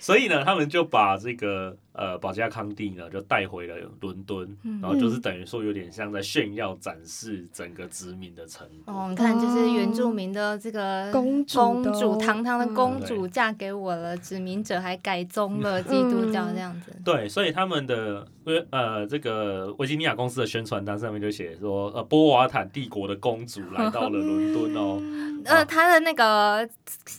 [0.00, 8.94] 所以呢，他们就把这个呃保加康帝呢就带回了伦敦，嗯然后就是等于说有点像在炫耀展示整个殖民的成果。
[8.94, 16.96] 哦，你看，就是原住民的这个公主公主，堂堂的公嗯主嫁给我了，殖民者还改宗了基督教这样子。
[17.04, 25.02] 对，所以他们的呃呃这个维吉尼亚公司的宣传单上面就写说，呃波瓦坦帝国的公主来到了伦敦哦。
[25.42, 26.68] 呃，他的那个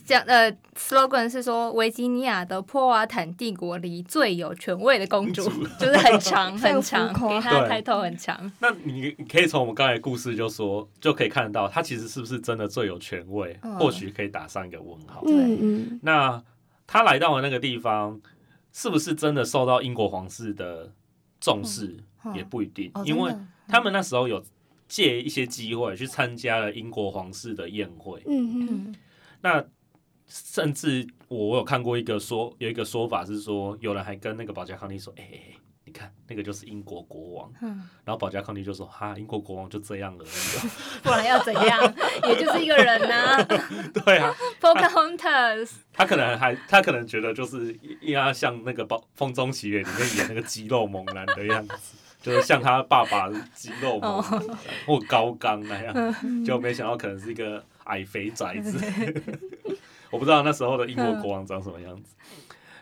[0.04, 5.42] 讲呃 slogan 是说维吉尼亚的波瓦坦帝国里最有权威的公主，
[5.78, 8.50] 就是很长非常 很长，浮夸给他的对开头很长。
[8.60, 15.22] 那你你可以从我们刚才的故事就说，就可以看到她其实是不是真的最有权威，嗯或许可以打上一个问号。
[15.26, 16.42] 嗯嗯那
[16.86, 18.18] 她来到了那个地方，
[18.72, 20.90] 是不是真的受到英国皇室的
[21.42, 23.36] 重视，嗯也不一定，哦，因为
[23.68, 24.42] 他们那时候有
[24.88, 28.22] 借一些机会去参加了英国皇室的宴会。
[28.26, 28.94] 嗯嗯
[29.42, 29.62] 那
[30.34, 35.24] 甚至我我有看过一个说有一个说法是说，有人还跟那个保加康帝说：“哎、
[35.84, 37.68] 你看那个就是英国国王。”嗯，
[38.02, 40.70] 然后保加康帝就说：“哈，英国国王就这样而已哦。
[41.04, 41.94] 不然要怎样？
[42.28, 43.44] 也就是一个人呐、
[44.04, 51.74] ”对啊，Pocahontas，他可能还他可能觉得就是应该像那个《暴风中奇缘》里面演那个肌肉猛男的样子，
[52.22, 55.94] 就是像他爸爸肌肉猛男或高刚那样，
[56.42, 58.78] 就没想到可能是一个矮肥宅子。
[60.12, 62.14] 我不知道那时候的英国国王长什么样子。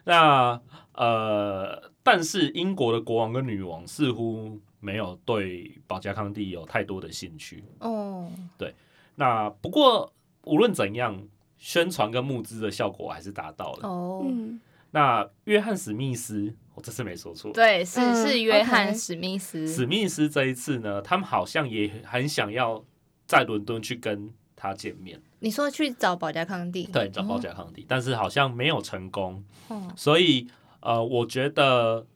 [0.04, 0.60] 那
[0.92, 7.64] 呃，但是英国的国王跟女王似乎没有对保加康帝有太多的兴趣。
[7.78, 8.74] 哦，对
[9.14, 10.12] 那不过
[10.44, 11.22] 无论怎样，
[11.56, 13.88] 宣传跟募资的效果还是达到了。
[13.88, 14.60] 哦，嗯
[14.92, 17.52] 那约翰史密斯，我这次没说错。
[17.52, 22.84] 对，是嗯是约翰史密斯，史密斯这一次呢，他们好像也很想要
[23.24, 29.42] 在伦敦去跟他见面，你说去找保加康帝，对，找保加康帝，但是好像没有成功。
[29.68, 30.46] 哦，所以
[30.80, 32.06] 呃，我觉得，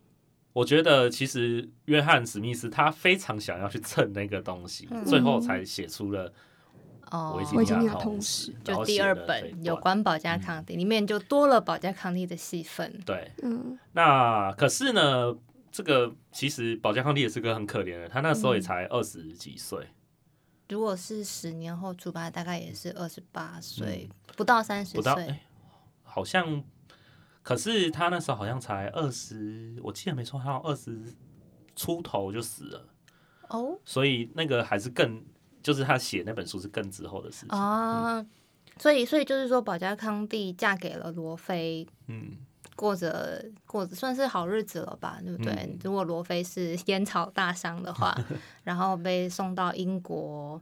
[0.52, 5.02] 我觉得其实约翰史密斯他非常想要去蹭那个东西，嗯。
[5.06, 6.30] 最后才写出了
[7.10, 7.36] 哦。
[7.38, 12.92] 维，吉维吉尼亚通通史就第二本有段关保加康帝，里面就多了保加康帝的戏份。
[13.06, 13.30] 对。
[13.42, 15.34] 嗯，那可是呢，
[15.72, 19.78] 这个其实保加康帝也是个很可怜的，他那时候也嗯才二十几岁，
[20.68, 25.26] 如果是十年后出版，大概也是二十八岁，不到三十嗯不到岁。
[25.26, 25.42] 哎，
[26.02, 26.64] 好像，
[27.42, 31.14] 可是他那时候好像才二十，我记得没错，他二十
[31.76, 32.88] 出头就死了，
[33.48, 33.78] 哦。
[33.84, 35.22] 所以那个还是更，
[35.62, 37.48] 就是他写那本书是更之后的事情。
[37.50, 38.24] 啊，
[38.78, 42.38] 所以所以就是说，保加康帝嫁给了罗非，嗯，
[42.76, 45.52] 过着过着算是好日子了吧，对不对？
[45.52, 48.16] 嗯如果罗非是烟草大商的话，
[48.64, 50.60] 然后被送到英国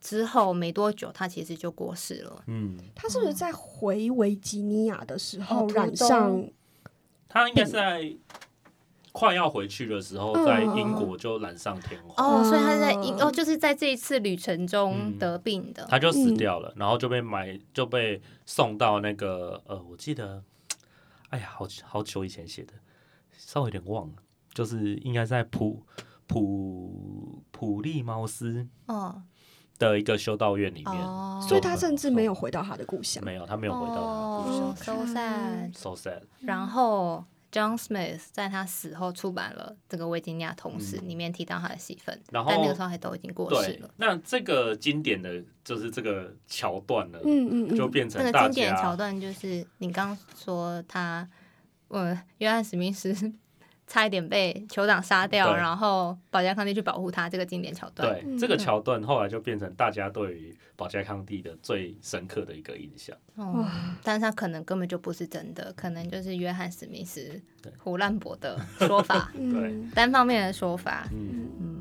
[0.00, 2.42] 之后没多久，他其实就过世了。
[2.46, 6.44] 嗯，他是不是在回维吉尼亚的时候染上？
[7.28, 8.14] 他应该是在
[9.10, 15.86] 快要回去的时候，嗯在英国就染上天花，哦，所以他在英嗯哦，就是在这一次旅程中嗯得病的。
[15.88, 20.42] 他就死掉了，然后就被埋，就被送到那个呃，我记得，
[21.34, 22.74] 哎呀，好好久以前写的，
[23.36, 24.14] 稍微有点忘了，
[24.52, 25.84] 就是应该在普
[26.28, 29.20] 普普利茅斯哦
[29.76, 33.24] 的一个修道院里面，哦，所以他甚至没有回到他的故乡。
[33.24, 35.76] 没有，他没有回到他的故乡哦，so sad。
[35.76, 36.22] ，so sad。
[36.38, 51.28] 然后 John Smith 在他死后出版了这个《维吉尼亚通史》，嗯里面提到他的戏份，然后但那个时候还都已经过世了。，那这个经典的就是这个桥段了，嗯嗯嗯，就变成那个经典的桥段就是你刚说他，
[51.86, 53.14] 呃，约翰史密斯
[53.86, 58.08] 差一点被酋长杀掉，然后保加康帝去保护他，这个经典桥段。
[58.24, 63.16] 嗯对这个桥段后来就变成大家对于保加康帝的最深刻的一个印象。
[63.36, 63.66] 哦，
[64.02, 67.40] 但是他可能根本就不是真的，可能就是约翰史密斯
[67.78, 71.06] 胡乱博的说法， 对单方面的说法。
[71.12, 71.78] 嗯，嗯，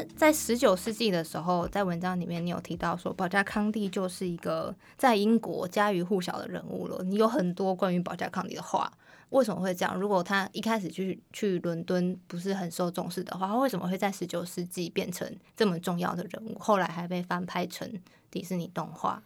[0.00, 7.02] 那在十九世纪的时候，在文章里面你有提到说，保加康帝就是一个在英国家喻户晓的人物了。
[7.04, 8.90] 你有很多关于保加康帝的话，
[9.30, 9.98] 为什么会这样？
[9.98, 16.58] 如果他一开始去去伦敦不是很受重视的话，他为什么会在十九世纪变成这么重要的人物？
[16.58, 17.90] 后来还被翻拍成
[18.30, 19.22] 迪士尼动画。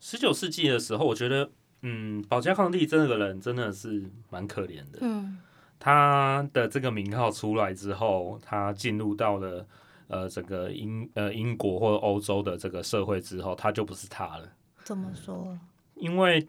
[0.00, 1.50] 十九世纪的时候，我觉得，
[1.82, 4.98] 嗯，保加康帝这个人真的是蛮可怜的。
[5.00, 5.38] 嗯
[5.80, 9.66] 他的这个名号出来之后，他进入到了
[10.08, 14.48] 呃整个英呃英国或者欧洲的这个社会之后，他就不是他了，
[14.84, 15.58] 怎么说？
[15.94, 16.46] 因为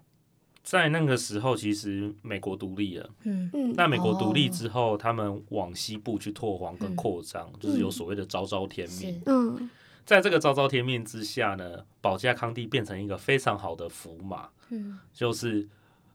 [0.63, 3.09] 在那个时候，其实美国独立了。
[3.23, 9.21] 嗯嗯那美国独立之后，他们往西部去拓荒跟扩张，就是有嗯所谓的昭昭天命。
[9.25, 9.69] 嗯
[10.05, 15.67] 在这个昭昭天命之下呢，保加康帝变成一个非常好的符码，嗯就是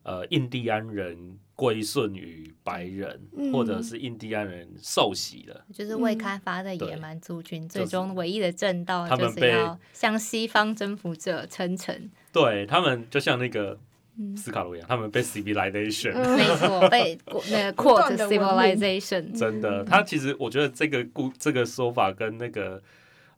[0.03, 3.53] 呃印第安人归顺于白人，嗯。
[3.53, 5.65] 或者是印第安人受洗了。
[5.73, 12.11] 就是未开发的野蛮族群，就是最终唯一的正道就是他们被要向西方征服者称臣。
[12.33, 13.79] 对他们就像那个
[14.17, 14.37] 嗯。
[14.37, 17.19] 斯卡罗一样，他们被 civilization，、嗯没错，被
[17.51, 19.33] 那个不 quote 断地文明 civilization。
[19.39, 22.83] 真的，他其实我觉得这个故这个说法跟那个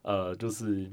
[0.01, 0.91] 呃，就是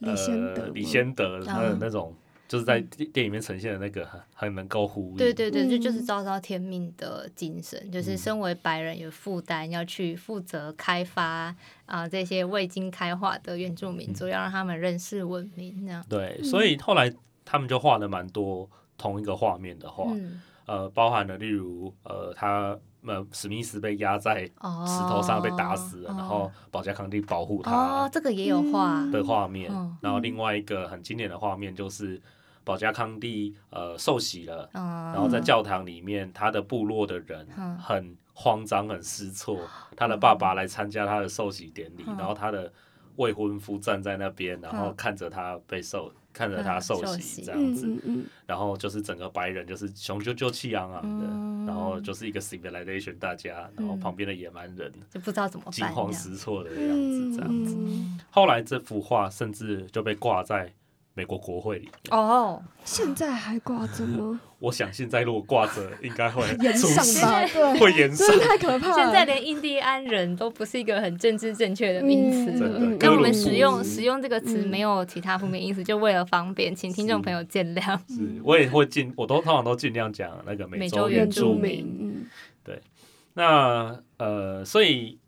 [0.00, 2.14] 李先德吗呃李先德他的嗯那种，
[2.48, 5.16] 就是在电电影里面呈现的那个很很能够呼应。
[5.16, 8.18] 对对对，这嗯就是昭昭天命的精神，就是嗯。
[8.18, 11.54] 身为白人有负担要去负责开发
[11.86, 14.30] 啊、这些未经开化的原住民族，嗯。
[14.30, 16.02] 要让他们认识文明这样。
[16.08, 17.12] 对，所以后来
[17.44, 29.70] 他们就画了蛮多同一个画面的画，嗯，呃，包含了例如呃他呃史密斯被压在哦，石头上被打死了，哦然后保加康帝保护他哦他，这个也有画，嗯的画面。
[29.72, 29.96] 嗯。
[30.00, 32.20] 然后另外一个很经典的画面就是
[32.68, 39.58] 保加康帝呃受洗了，嗯，然后在教堂里面，他的部落的人嗯很慌张、很失措。
[39.96, 42.70] 他的爸爸来参加他的受洗典礼，嗯然后他的
[43.16, 47.88] 未婚夫站在那边，然后嗯看着他被受，看着他受洗这样子。
[48.44, 56.12] 然后就是整个白人就是雄赳赳气昂昂的，嗯然后就是一个 civilization 大家，然后旁边的野蛮人就不知道怎么惊慌。
[56.12, 57.74] 失措的样子这样子。
[57.78, 60.70] 嗯，后来这幅画甚至就被挂在
[61.18, 61.82] 美国国会。
[62.12, 64.40] 哦，现在还挂着吗？
[64.60, 68.38] 我想现在如果挂着，应该会 延出事，上吧，对， 会延上真。
[68.38, 68.94] 的太可怕了。
[68.94, 72.96] 现在连印第安人都不是一个很政治正确的名词嗯了。
[73.00, 77.98] 那我们使用布使用这个词嗯没有其他负面意思，就为了方便，请听众朋友见谅。
[78.08, 82.26] 是，我也会尽，我都通常都尽量讲那个美美洲洲原住民民。
[82.66, 82.80] 嗯
[83.34, 85.18] 那呃，所以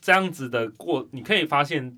[0.00, 1.96] 这样子的过，你可以发现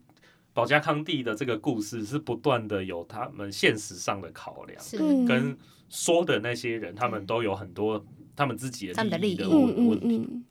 [0.56, 5.54] 保加康帝的这个故事是不断的有他们现实上的考量，是嗯跟
[5.90, 8.02] 说的那些人，他们都有很多
[8.34, 10.42] 他们自己的利益的问问题，嗯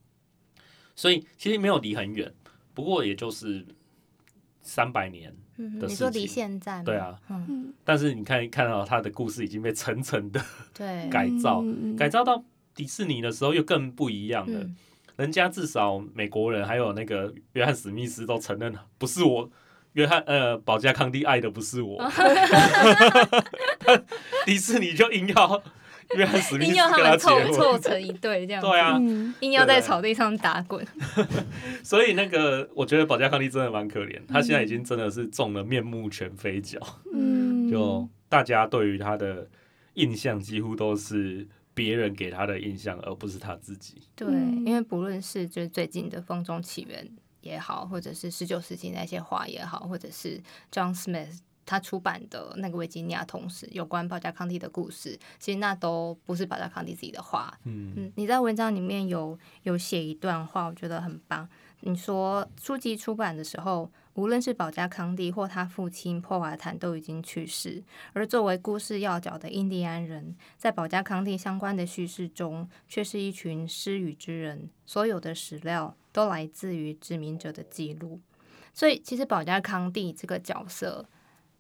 [0.96, 2.32] 所以其实没有离很远，
[2.76, 3.66] 不过也就是
[4.62, 5.36] 三百年。
[5.56, 6.84] 你说离事情现在？
[6.84, 10.40] 对啊，嗯，嗯，但是你看看到他的故事已经被层层的
[10.72, 12.46] 对， 改造，嗯改造到
[12.76, 14.60] 迪士尼的时候又更不一样了。
[14.60, 14.76] 嗯
[15.18, 19.50] 人家至少美国人还有那个约翰史密斯都承认了，不是我。
[19.96, 22.02] 约翰呃，保加康帝爱的不是我，
[24.46, 25.64] 迪士尼就硬要
[26.16, 30.86] 约翰史密斯硬要他跟们凑结婚，凑成一对这样，对啊，嗯硬要在草地上打滚。
[31.84, 36.80] 所以那个我觉得保加康帝真的蛮可怜，他现在已经真的是中了面目全非角，
[37.14, 39.48] 嗯，就大家对于他的
[39.94, 44.02] 印象几乎都是别人给他的印象，而不是他自己。
[44.16, 44.64] 对，嗯。
[44.66, 47.06] 因为不论是就是最近的《风中起源》
[47.46, 50.42] 也好，或者是十九世纪那些画也好，或者是
[50.72, 57.58] John Smith 他出版的那个维吉尼亚同时有关保加康帝的故事，其实那都不是保加康帝自己的话。
[57.64, 61.48] 嗯嗯，你在文章里面有有写一段话，我觉得很棒。
[61.82, 74.70] 你说书籍出版的时候，无论是保加康帝或他父亲破瓦坦都已经去世，而作为故事要角的印第安人，在保加康帝相关的叙事中，却是一群失语之人。
[74.86, 78.22] 所有的史料都来自于殖民者的记录，
[78.74, 81.06] 所以其实保加康帝这个角色，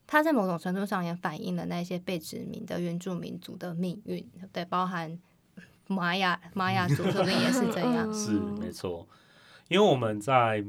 [0.08, 4.66] 他在某种程度上也反映了那些被殖民的原住民族的命运，对不对？
[4.66, 5.20] 包含
[5.88, 8.08] 玛雅玛雅族，说不定也是这样。
[8.14, 8.32] 是
[8.62, 9.06] 没错，
[9.68, 10.64] 因为我们在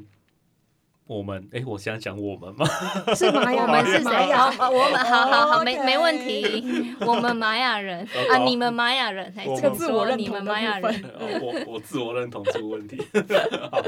[1.06, 2.66] 我们哎，我想讲我们吗，
[3.14, 4.10] 是玛雅，我们是谁？
[4.10, 6.94] 我们好好好，没没问题。
[7.06, 8.06] 我们玛雅人。
[8.28, 13.00] 啊，你们玛雅人，这个自我认同玛雅人，呃我我自我认同出问题。
[13.70, 13.80] 好，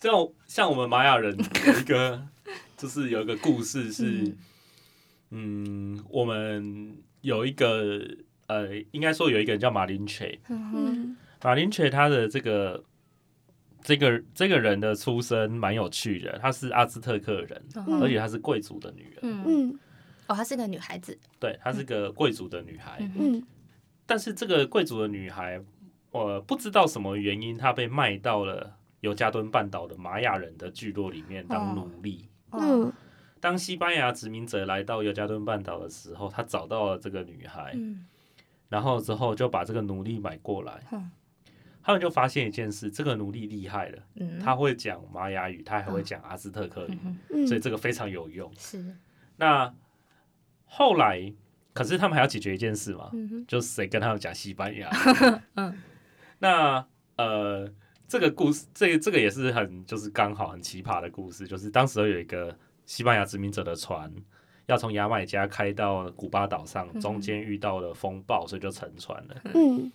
[0.00, 1.36] 这样像我们玛雅人
[1.66, 2.22] 有一个，
[2.76, 4.34] 就是有一个故事是，
[5.30, 8.00] 嗯，我们有一个
[8.46, 12.82] 呃，应该说有一个人叫马林垂，嗯马林垂他的这个
[13.86, 18.02] 这个这个人的出身蛮有趣的，她是阿兹特克人，嗯。
[18.02, 19.78] 而且她是贵族的女人，嗯，嗯。
[20.26, 22.96] 哦，她是个女孩子，对，她是个贵族的女孩。
[22.98, 23.12] 嗯。
[23.16, 23.46] 嗯。
[24.04, 25.62] 但是这个贵族的女孩，
[26.10, 32.28] 呃，不知道什么原因，她被卖到了尤加敦半岛的玛雅人的聚落里面当奴隶。
[32.50, 32.92] 哦，嗯。
[33.38, 38.04] 当西班牙殖民者来到尤加敦半岛的时候，他找到了这个女孩，嗯。
[38.68, 40.82] 然后之后就把这个奴隶买过来。
[40.90, 41.08] 嗯
[41.86, 48.52] 他们就发现一件事，这个奴隶厉害了，嗯，他会讲玛雅语，他还会讲阿兹特克语所以这个非常有用。
[48.58, 48.84] 是，
[49.36, 49.72] 那
[50.64, 51.32] 后来，
[51.72, 54.90] 可是他们还要解决一件事嘛，嗯就是谁跟他们讲西班牙？
[55.54, 55.78] 嗯。
[56.40, 56.84] 那
[57.16, 57.72] 呃，
[58.08, 62.52] 这个故事，这个这个也是很就是刚好很奇葩的故事，就是当时有一个
[62.84, 64.12] 西班牙殖民者的船
[64.66, 69.40] 要从牙买加开到古巴岛上，嗯中间遇到了风暴，所以就沉船了。
[69.54, 69.92] 嗯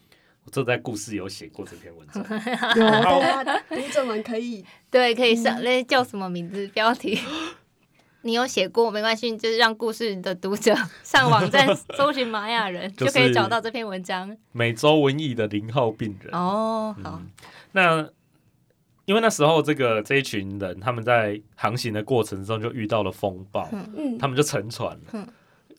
[0.50, 2.24] 这在故事有写过这篇文章，
[2.76, 2.90] 有
[3.22, 6.68] 大家读者们可以 对，可以上那叫什么名字？
[6.70, 7.20] 标题。
[8.24, 14.38] 你有写过没关系，就是让故事的读者上网站搜寻玛雅人，就就是可以找到这篇文章。
[14.52, 16.32] 美洲瘟疫的零号病人。
[16.32, 17.30] 哦，好，嗯，
[17.72, 18.08] 那
[19.06, 25.28] 因为那时候这个这一群人他们在航行的过程中就遇到了风暴，嗯他们就沉船了嗯。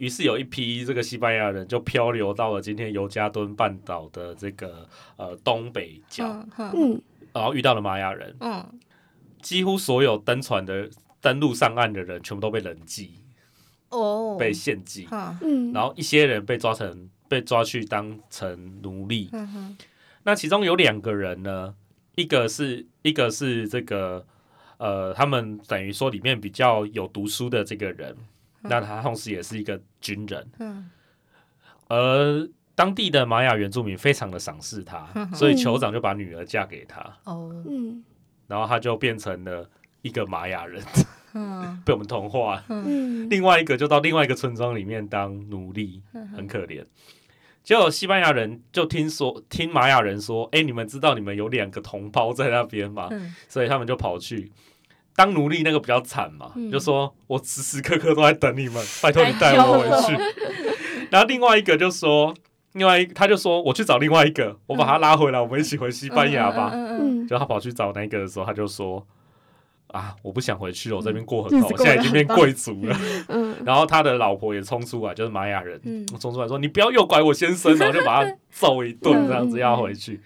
[0.03, 7.01] 于是有一批这个西班牙人就漂流到了今天尤加敦半岛的这个呃东北角，嗯
[7.33, 8.37] 然后遇到了玛雅人。
[8.41, 8.81] 嗯，
[9.41, 10.91] 几乎所有登船的
[11.21, 13.13] 登陆上岸的人全部都被人祭、
[13.91, 19.29] 哦，被献祭，嗯嗯，然后一些人被抓成被抓去当成奴隶。
[19.33, 19.77] 嗯哼。
[20.25, 21.77] 那其中有两个人呢，
[22.17, 24.27] 一个是一个是这个
[24.79, 28.17] 呃，他们等于说里面比较有读书的这个人，
[28.63, 30.91] 那他同时也是一个军人，嗯。
[31.89, 37.65] 而当地的玛雅原住民非常的赏识他，嗯所以酋长就把女儿嫁给他，哦。
[37.69, 38.03] 嗯
[38.47, 39.69] 然后他就变成了
[40.03, 40.83] 一个玛雅人，
[41.35, 41.81] 嗯。
[41.85, 42.63] 被我们同化。
[42.69, 43.29] 嗯。
[43.29, 46.03] 另外一个就到另外一个村庄里面当奴隶，
[46.35, 46.85] 很可怜。
[47.63, 53.09] 结果西班牙人就听说，听玛雅人说，哎、你们知道你们有两个同胞在那边吗？
[53.11, 53.35] 嗯。
[53.49, 54.51] 所以他们就跑去
[55.15, 60.17] 当奴隶，那个比较惨嘛，嗯就说我时时刻刻都在等你们， 拜托你带我回去。
[61.11, 62.35] 然后另外一个就说，
[62.73, 66.71] 另外一他就说我去找另外一个，我把他拉回来，我们一起回西班牙吧。
[66.73, 69.07] 嗯嗯嗯就他跑去找那个的时候，他就说。
[69.89, 70.17] 啊！
[70.23, 72.97] 我不想回去了，我这边过很好，我现在已经变贵族了。
[73.29, 80.19] 嗯 然后他的老婆也冲出来，就是玛雅人，嗯冲出来说：“你不要诱拐我先生！”然后就把他揍一顿，这样子要回去。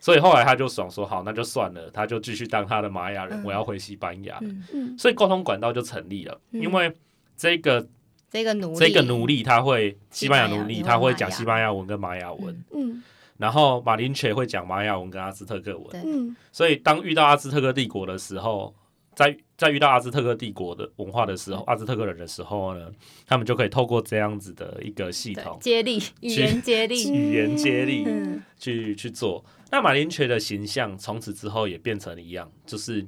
[0.00, 3.44] 所以后来他就爽说好，那就算了，他就继续当他的玛雅人，嗯。
[3.44, 4.38] 我要回西班牙。
[4.40, 6.62] 嗯，嗯所以沟通管道就成立了，嗯。
[6.62, 6.92] 因为
[7.36, 7.86] 这个
[8.30, 12.92] 这个奴隶，这个奴隶他会西班牙奴隶，他会讲西班牙文跟玛雅文，嗯。
[12.92, 13.02] 嗯。
[13.38, 16.36] 然后马林雀会讲玛雅文跟阿兹特克文。
[16.50, 18.74] 所以当遇到阿兹特克帝国的时候，
[19.18, 22.88] 在在遇到阿兹特克帝国的文化的时候，阿兹特克人的时候呢，
[23.26, 29.44] 他们就可以透过这样子的一个系统接力，语言接力， 语言接力嗯去去做。
[29.72, 33.04] 那马林雀的形象从此之后也变成一样，就是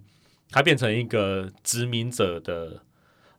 [0.51, 2.83] 它变成一个殖民者的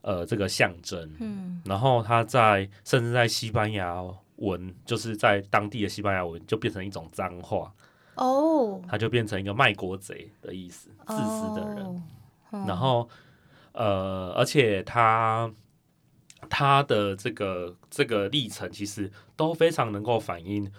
[0.01, 1.11] 呃这个象征。
[1.19, 4.01] 嗯然后他在甚至在西班牙
[4.38, 7.74] 文，就是在当地的西班牙文就变成一种脏话，
[8.15, 11.86] 哦，它就变成一个卖国贼的意思，自私的人。
[11.86, 12.01] 哦，
[12.51, 13.09] 嗯然后
[13.73, 15.51] 呃，而且他
[16.49, 20.69] 他的这个这个历程其实都非常能够反映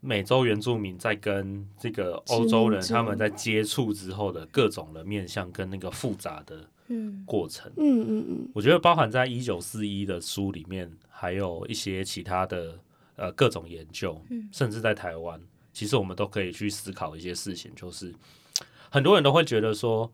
[0.00, 7.24] 美洲原住民在跟这个欧洲人他们在接触之后的各种的面向跟那个复杂的嗯。
[7.26, 7.72] 过程。
[7.76, 8.48] 嗯嗯嗯。
[8.54, 12.78] 我觉得包含在一九四一的书里面，还有一些其他的
[13.16, 14.46] 呃各种研究，嗯。
[14.52, 15.40] 甚至在台湾，
[15.72, 18.14] 其实我们都可以去思考一些事情，就是
[18.90, 20.12] 很多人都会觉得说，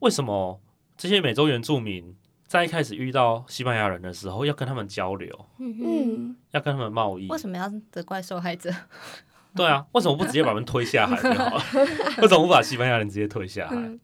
[0.00, 0.60] 为什么
[0.96, 2.14] 这些美洲原住民
[2.46, 7.28] 在一开始遇到西班牙人的时候，要跟他们交流，嗯嗯，嗯要跟他们贸易？
[7.28, 8.70] 为什么要责怪受害者？
[9.54, 11.62] 对啊，为什么不直接把他们推下海就好了？
[12.22, 13.76] 为什么不把西班牙人直接推下海？
[13.76, 13.98] 嗯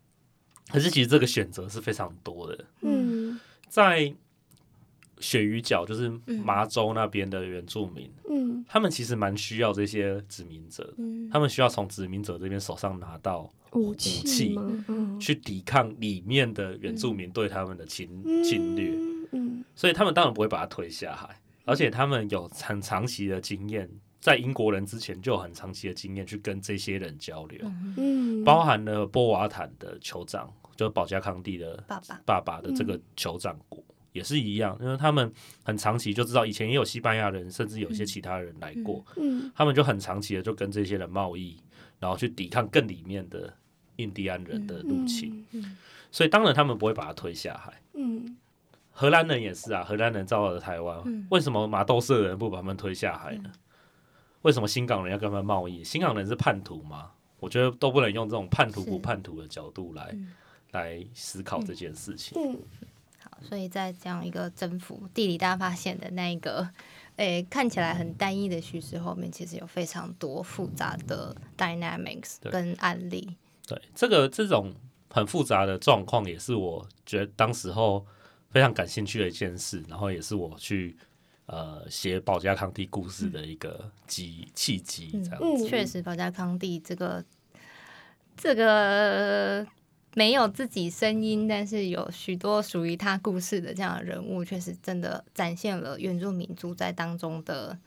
[0.68, 3.38] 可是其实这个选择是非常多的，嗯
[3.68, 4.12] 在
[5.18, 6.38] 鳕鱼角就是嗯。
[6.44, 8.64] 麻州那边的原住民，嗯。
[8.68, 11.28] 他们其实蛮需要这些殖民者的，嗯。
[11.30, 14.54] 他们需要从殖民者这边手上拿到武器器？
[14.88, 15.18] 嗯。
[15.18, 18.08] 去抵抗里面的原住民对他们的侵
[18.42, 18.90] 侵略，
[19.32, 19.64] 嗯。
[19.74, 23.88] 所以他们当然不会把他推下海，而且他们有很长期的经验，
[24.20, 27.60] 在英国人之前就有很长期的经验去跟这些人交流，
[27.96, 33.82] 嗯包含了波瓦坦的酋长，就是保加康帝的爸爸，爸爸的这个酋长国。
[34.16, 35.30] 也是一样，因为他们
[35.62, 41.56] 很长期就知道，以前也有西班牙人，甚至有些其他人来过，嗯他们就很长期的就跟这些人贸易，
[42.00, 43.52] 然后去抵抗更里面的
[43.96, 45.76] 印第安人的入侵，嗯
[46.10, 47.72] 所以当然他们不会把他推下海。
[47.92, 48.36] 嗯
[48.90, 53.52] 荷兰人也是啊，荷兰人造了台湾，嗯为什么马豆社人不把他们推下海呢？
[54.42, 55.84] 为什么新港人要跟他们贸易？
[55.84, 57.10] 新港人是叛徒吗？
[57.38, 60.32] 我觉得都不能用这种叛徒不叛徒的角度来、嗯
[60.72, 62.36] 来思考这件事情。
[62.38, 62.58] 嗯好，
[63.43, 66.68] 所以在这样一个征服地理大发现的那一个，
[67.16, 73.37] 诶、看起来很单一的叙事后面，其实有非常多复杂的 dynamics 跟案例。
[73.66, 74.74] 对，这个这种
[75.11, 78.05] 很复杂的状况，也是我觉得当时候
[78.51, 80.97] 非常感兴趣的一件事，然后也是我去
[81.47, 85.64] 呃写保加康帝故事的一个机契机，这样子。
[85.64, 87.24] 嗯确实，保加康帝这个
[88.37, 89.66] 这个
[90.16, 97.78] 没有自己声音，但是有许多属于他故事的这样的人物，确实真的展现了原住民族在当中的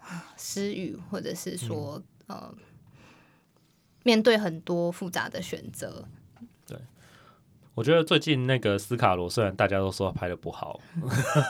[0.00, 2.54] 啊失语，或者是说、呃
[4.04, 6.06] 面对很多复杂的选择。
[7.74, 10.80] 我觉得最近那个斯卡罗，虽然大家都说他拍的不好，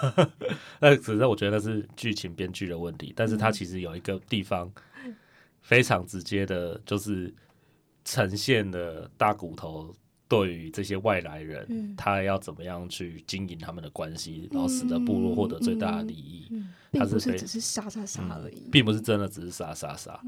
[0.80, 4.68] 那只是我觉得那是剧情编剧的问题，但是他其实有一个地方
[5.62, 7.32] 非常直接的，就是
[8.04, 9.94] 呈现了大骨头
[10.28, 16.46] 对于这些外来人，嗯他要怎么样去经营他们的关系，然后使得部落获得最大的利益。
[16.50, 18.68] 嗯并不他是只是杀杀杀而已。
[18.72, 20.18] 并不是真的只是杀杀杀。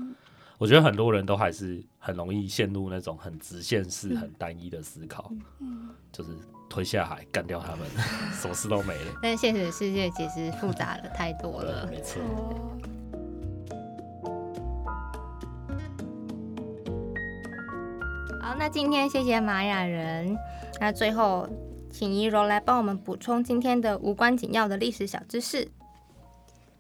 [0.58, 5.32] 我觉得很多人都还是很容易陷入那种很直线式、很单一的思考，
[6.12, 6.30] 就是
[6.68, 7.86] 推下海干掉他们，
[8.38, 9.18] 什么事都没了。
[9.22, 11.86] 但现实世界其实复杂的太多，了。
[11.90, 12.20] 没错。
[18.60, 20.36] 那今天谢谢玛雅人。
[20.78, 21.48] 那最后，
[21.90, 25.66] 请怡柔来帮我们补充今天的无关紧要的历史小知识。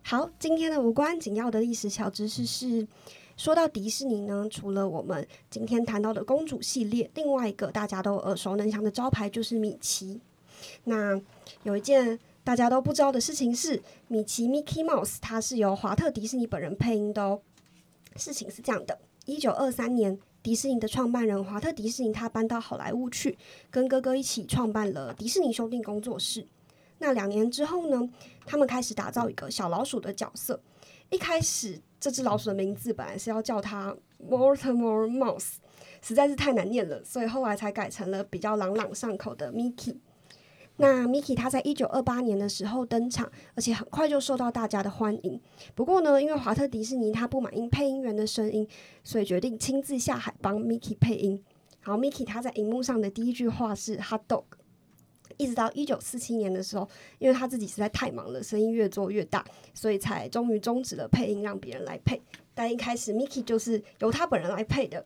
[0.02, 2.86] 好，今天的无关紧要的历史小知识是，
[3.34, 10.20] 说到迪士尼呢，除了我们今天谈到的公主系列，另外一个大家都耳熟能详的招牌就是米奇。
[10.84, 11.18] 那
[11.62, 17.40] 有一件大家都不知道的事情是，米奇 （Mickey Mouse） 它是由华特迪士尼本人配音的哦。
[18.16, 23.36] 事情是这样的：一九二三年，迪士尼的创办人华特迪士尼他搬到好莱坞去，
[23.70, 26.46] 跟哥哥一起创办了迪士尼兄弟工作室。
[26.98, 28.08] 那两年之后呢，
[28.46, 30.60] 他们开始打造一个小老鼠的角色。
[31.10, 35.54] 一开始，这只老鼠的名字本来是要叫它 Mortimer Mouse，
[36.00, 39.96] 实在是太难念了，所以后来才改成了比较朗朗上口的 Mickey。
[40.80, 45.38] 那 Miki 他在一九二八年的时候登场，而且很快就受到大家的欢迎。
[45.74, 48.66] 不过呢，因为华特迪士尼他不满意配音员的声音，
[49.04, 51.44] 所以决定亲自下海帮 Miki 配音。
[51.82, 54.44] 好，Miki 他在荧幕上的第一句话是 “hot dog”。
[55.36, 62.18] 一直到一九四七年的时候，因为他自己实在太忙了，声音越做越大，所以才终于终止了配音，让别人来配。
[62.54, 65.04] 但一开始 Miki 就是由他本人来配的。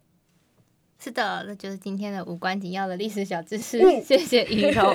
[0.99, 3.79] 是的，那就是今天的无关紧要的历史小知识。
[3.79, 4.95] 嗯谢谢雨柔。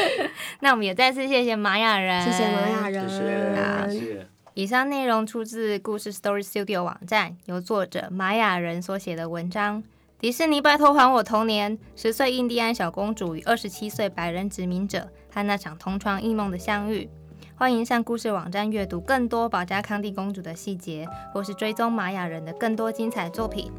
[0.60, 4.26] 那我们也再次谢谢玛雅人，谢谢玛雅人，谢谢，谢谢。
[4.54, 9.82] 以上内容出自故事 Story Studio 网站，由作者玛雅人所写的文章。
[10.18, 17.08] 迪士尼拜托还我童年，十岁印第安小公主与二十七岁白人殖民者和那场同床异梦的相遇。
[17.54, 23.70] 欢迎上故事网站阅读更多保加康帝公主的细节，或是追踪玛雅人的更多精彩作品。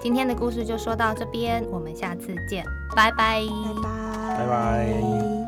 [0.00, 3.40] 今天的故事就说到这边，我们下次见，拜拜。
[3.40, 5.45] 拜拜，拜拜。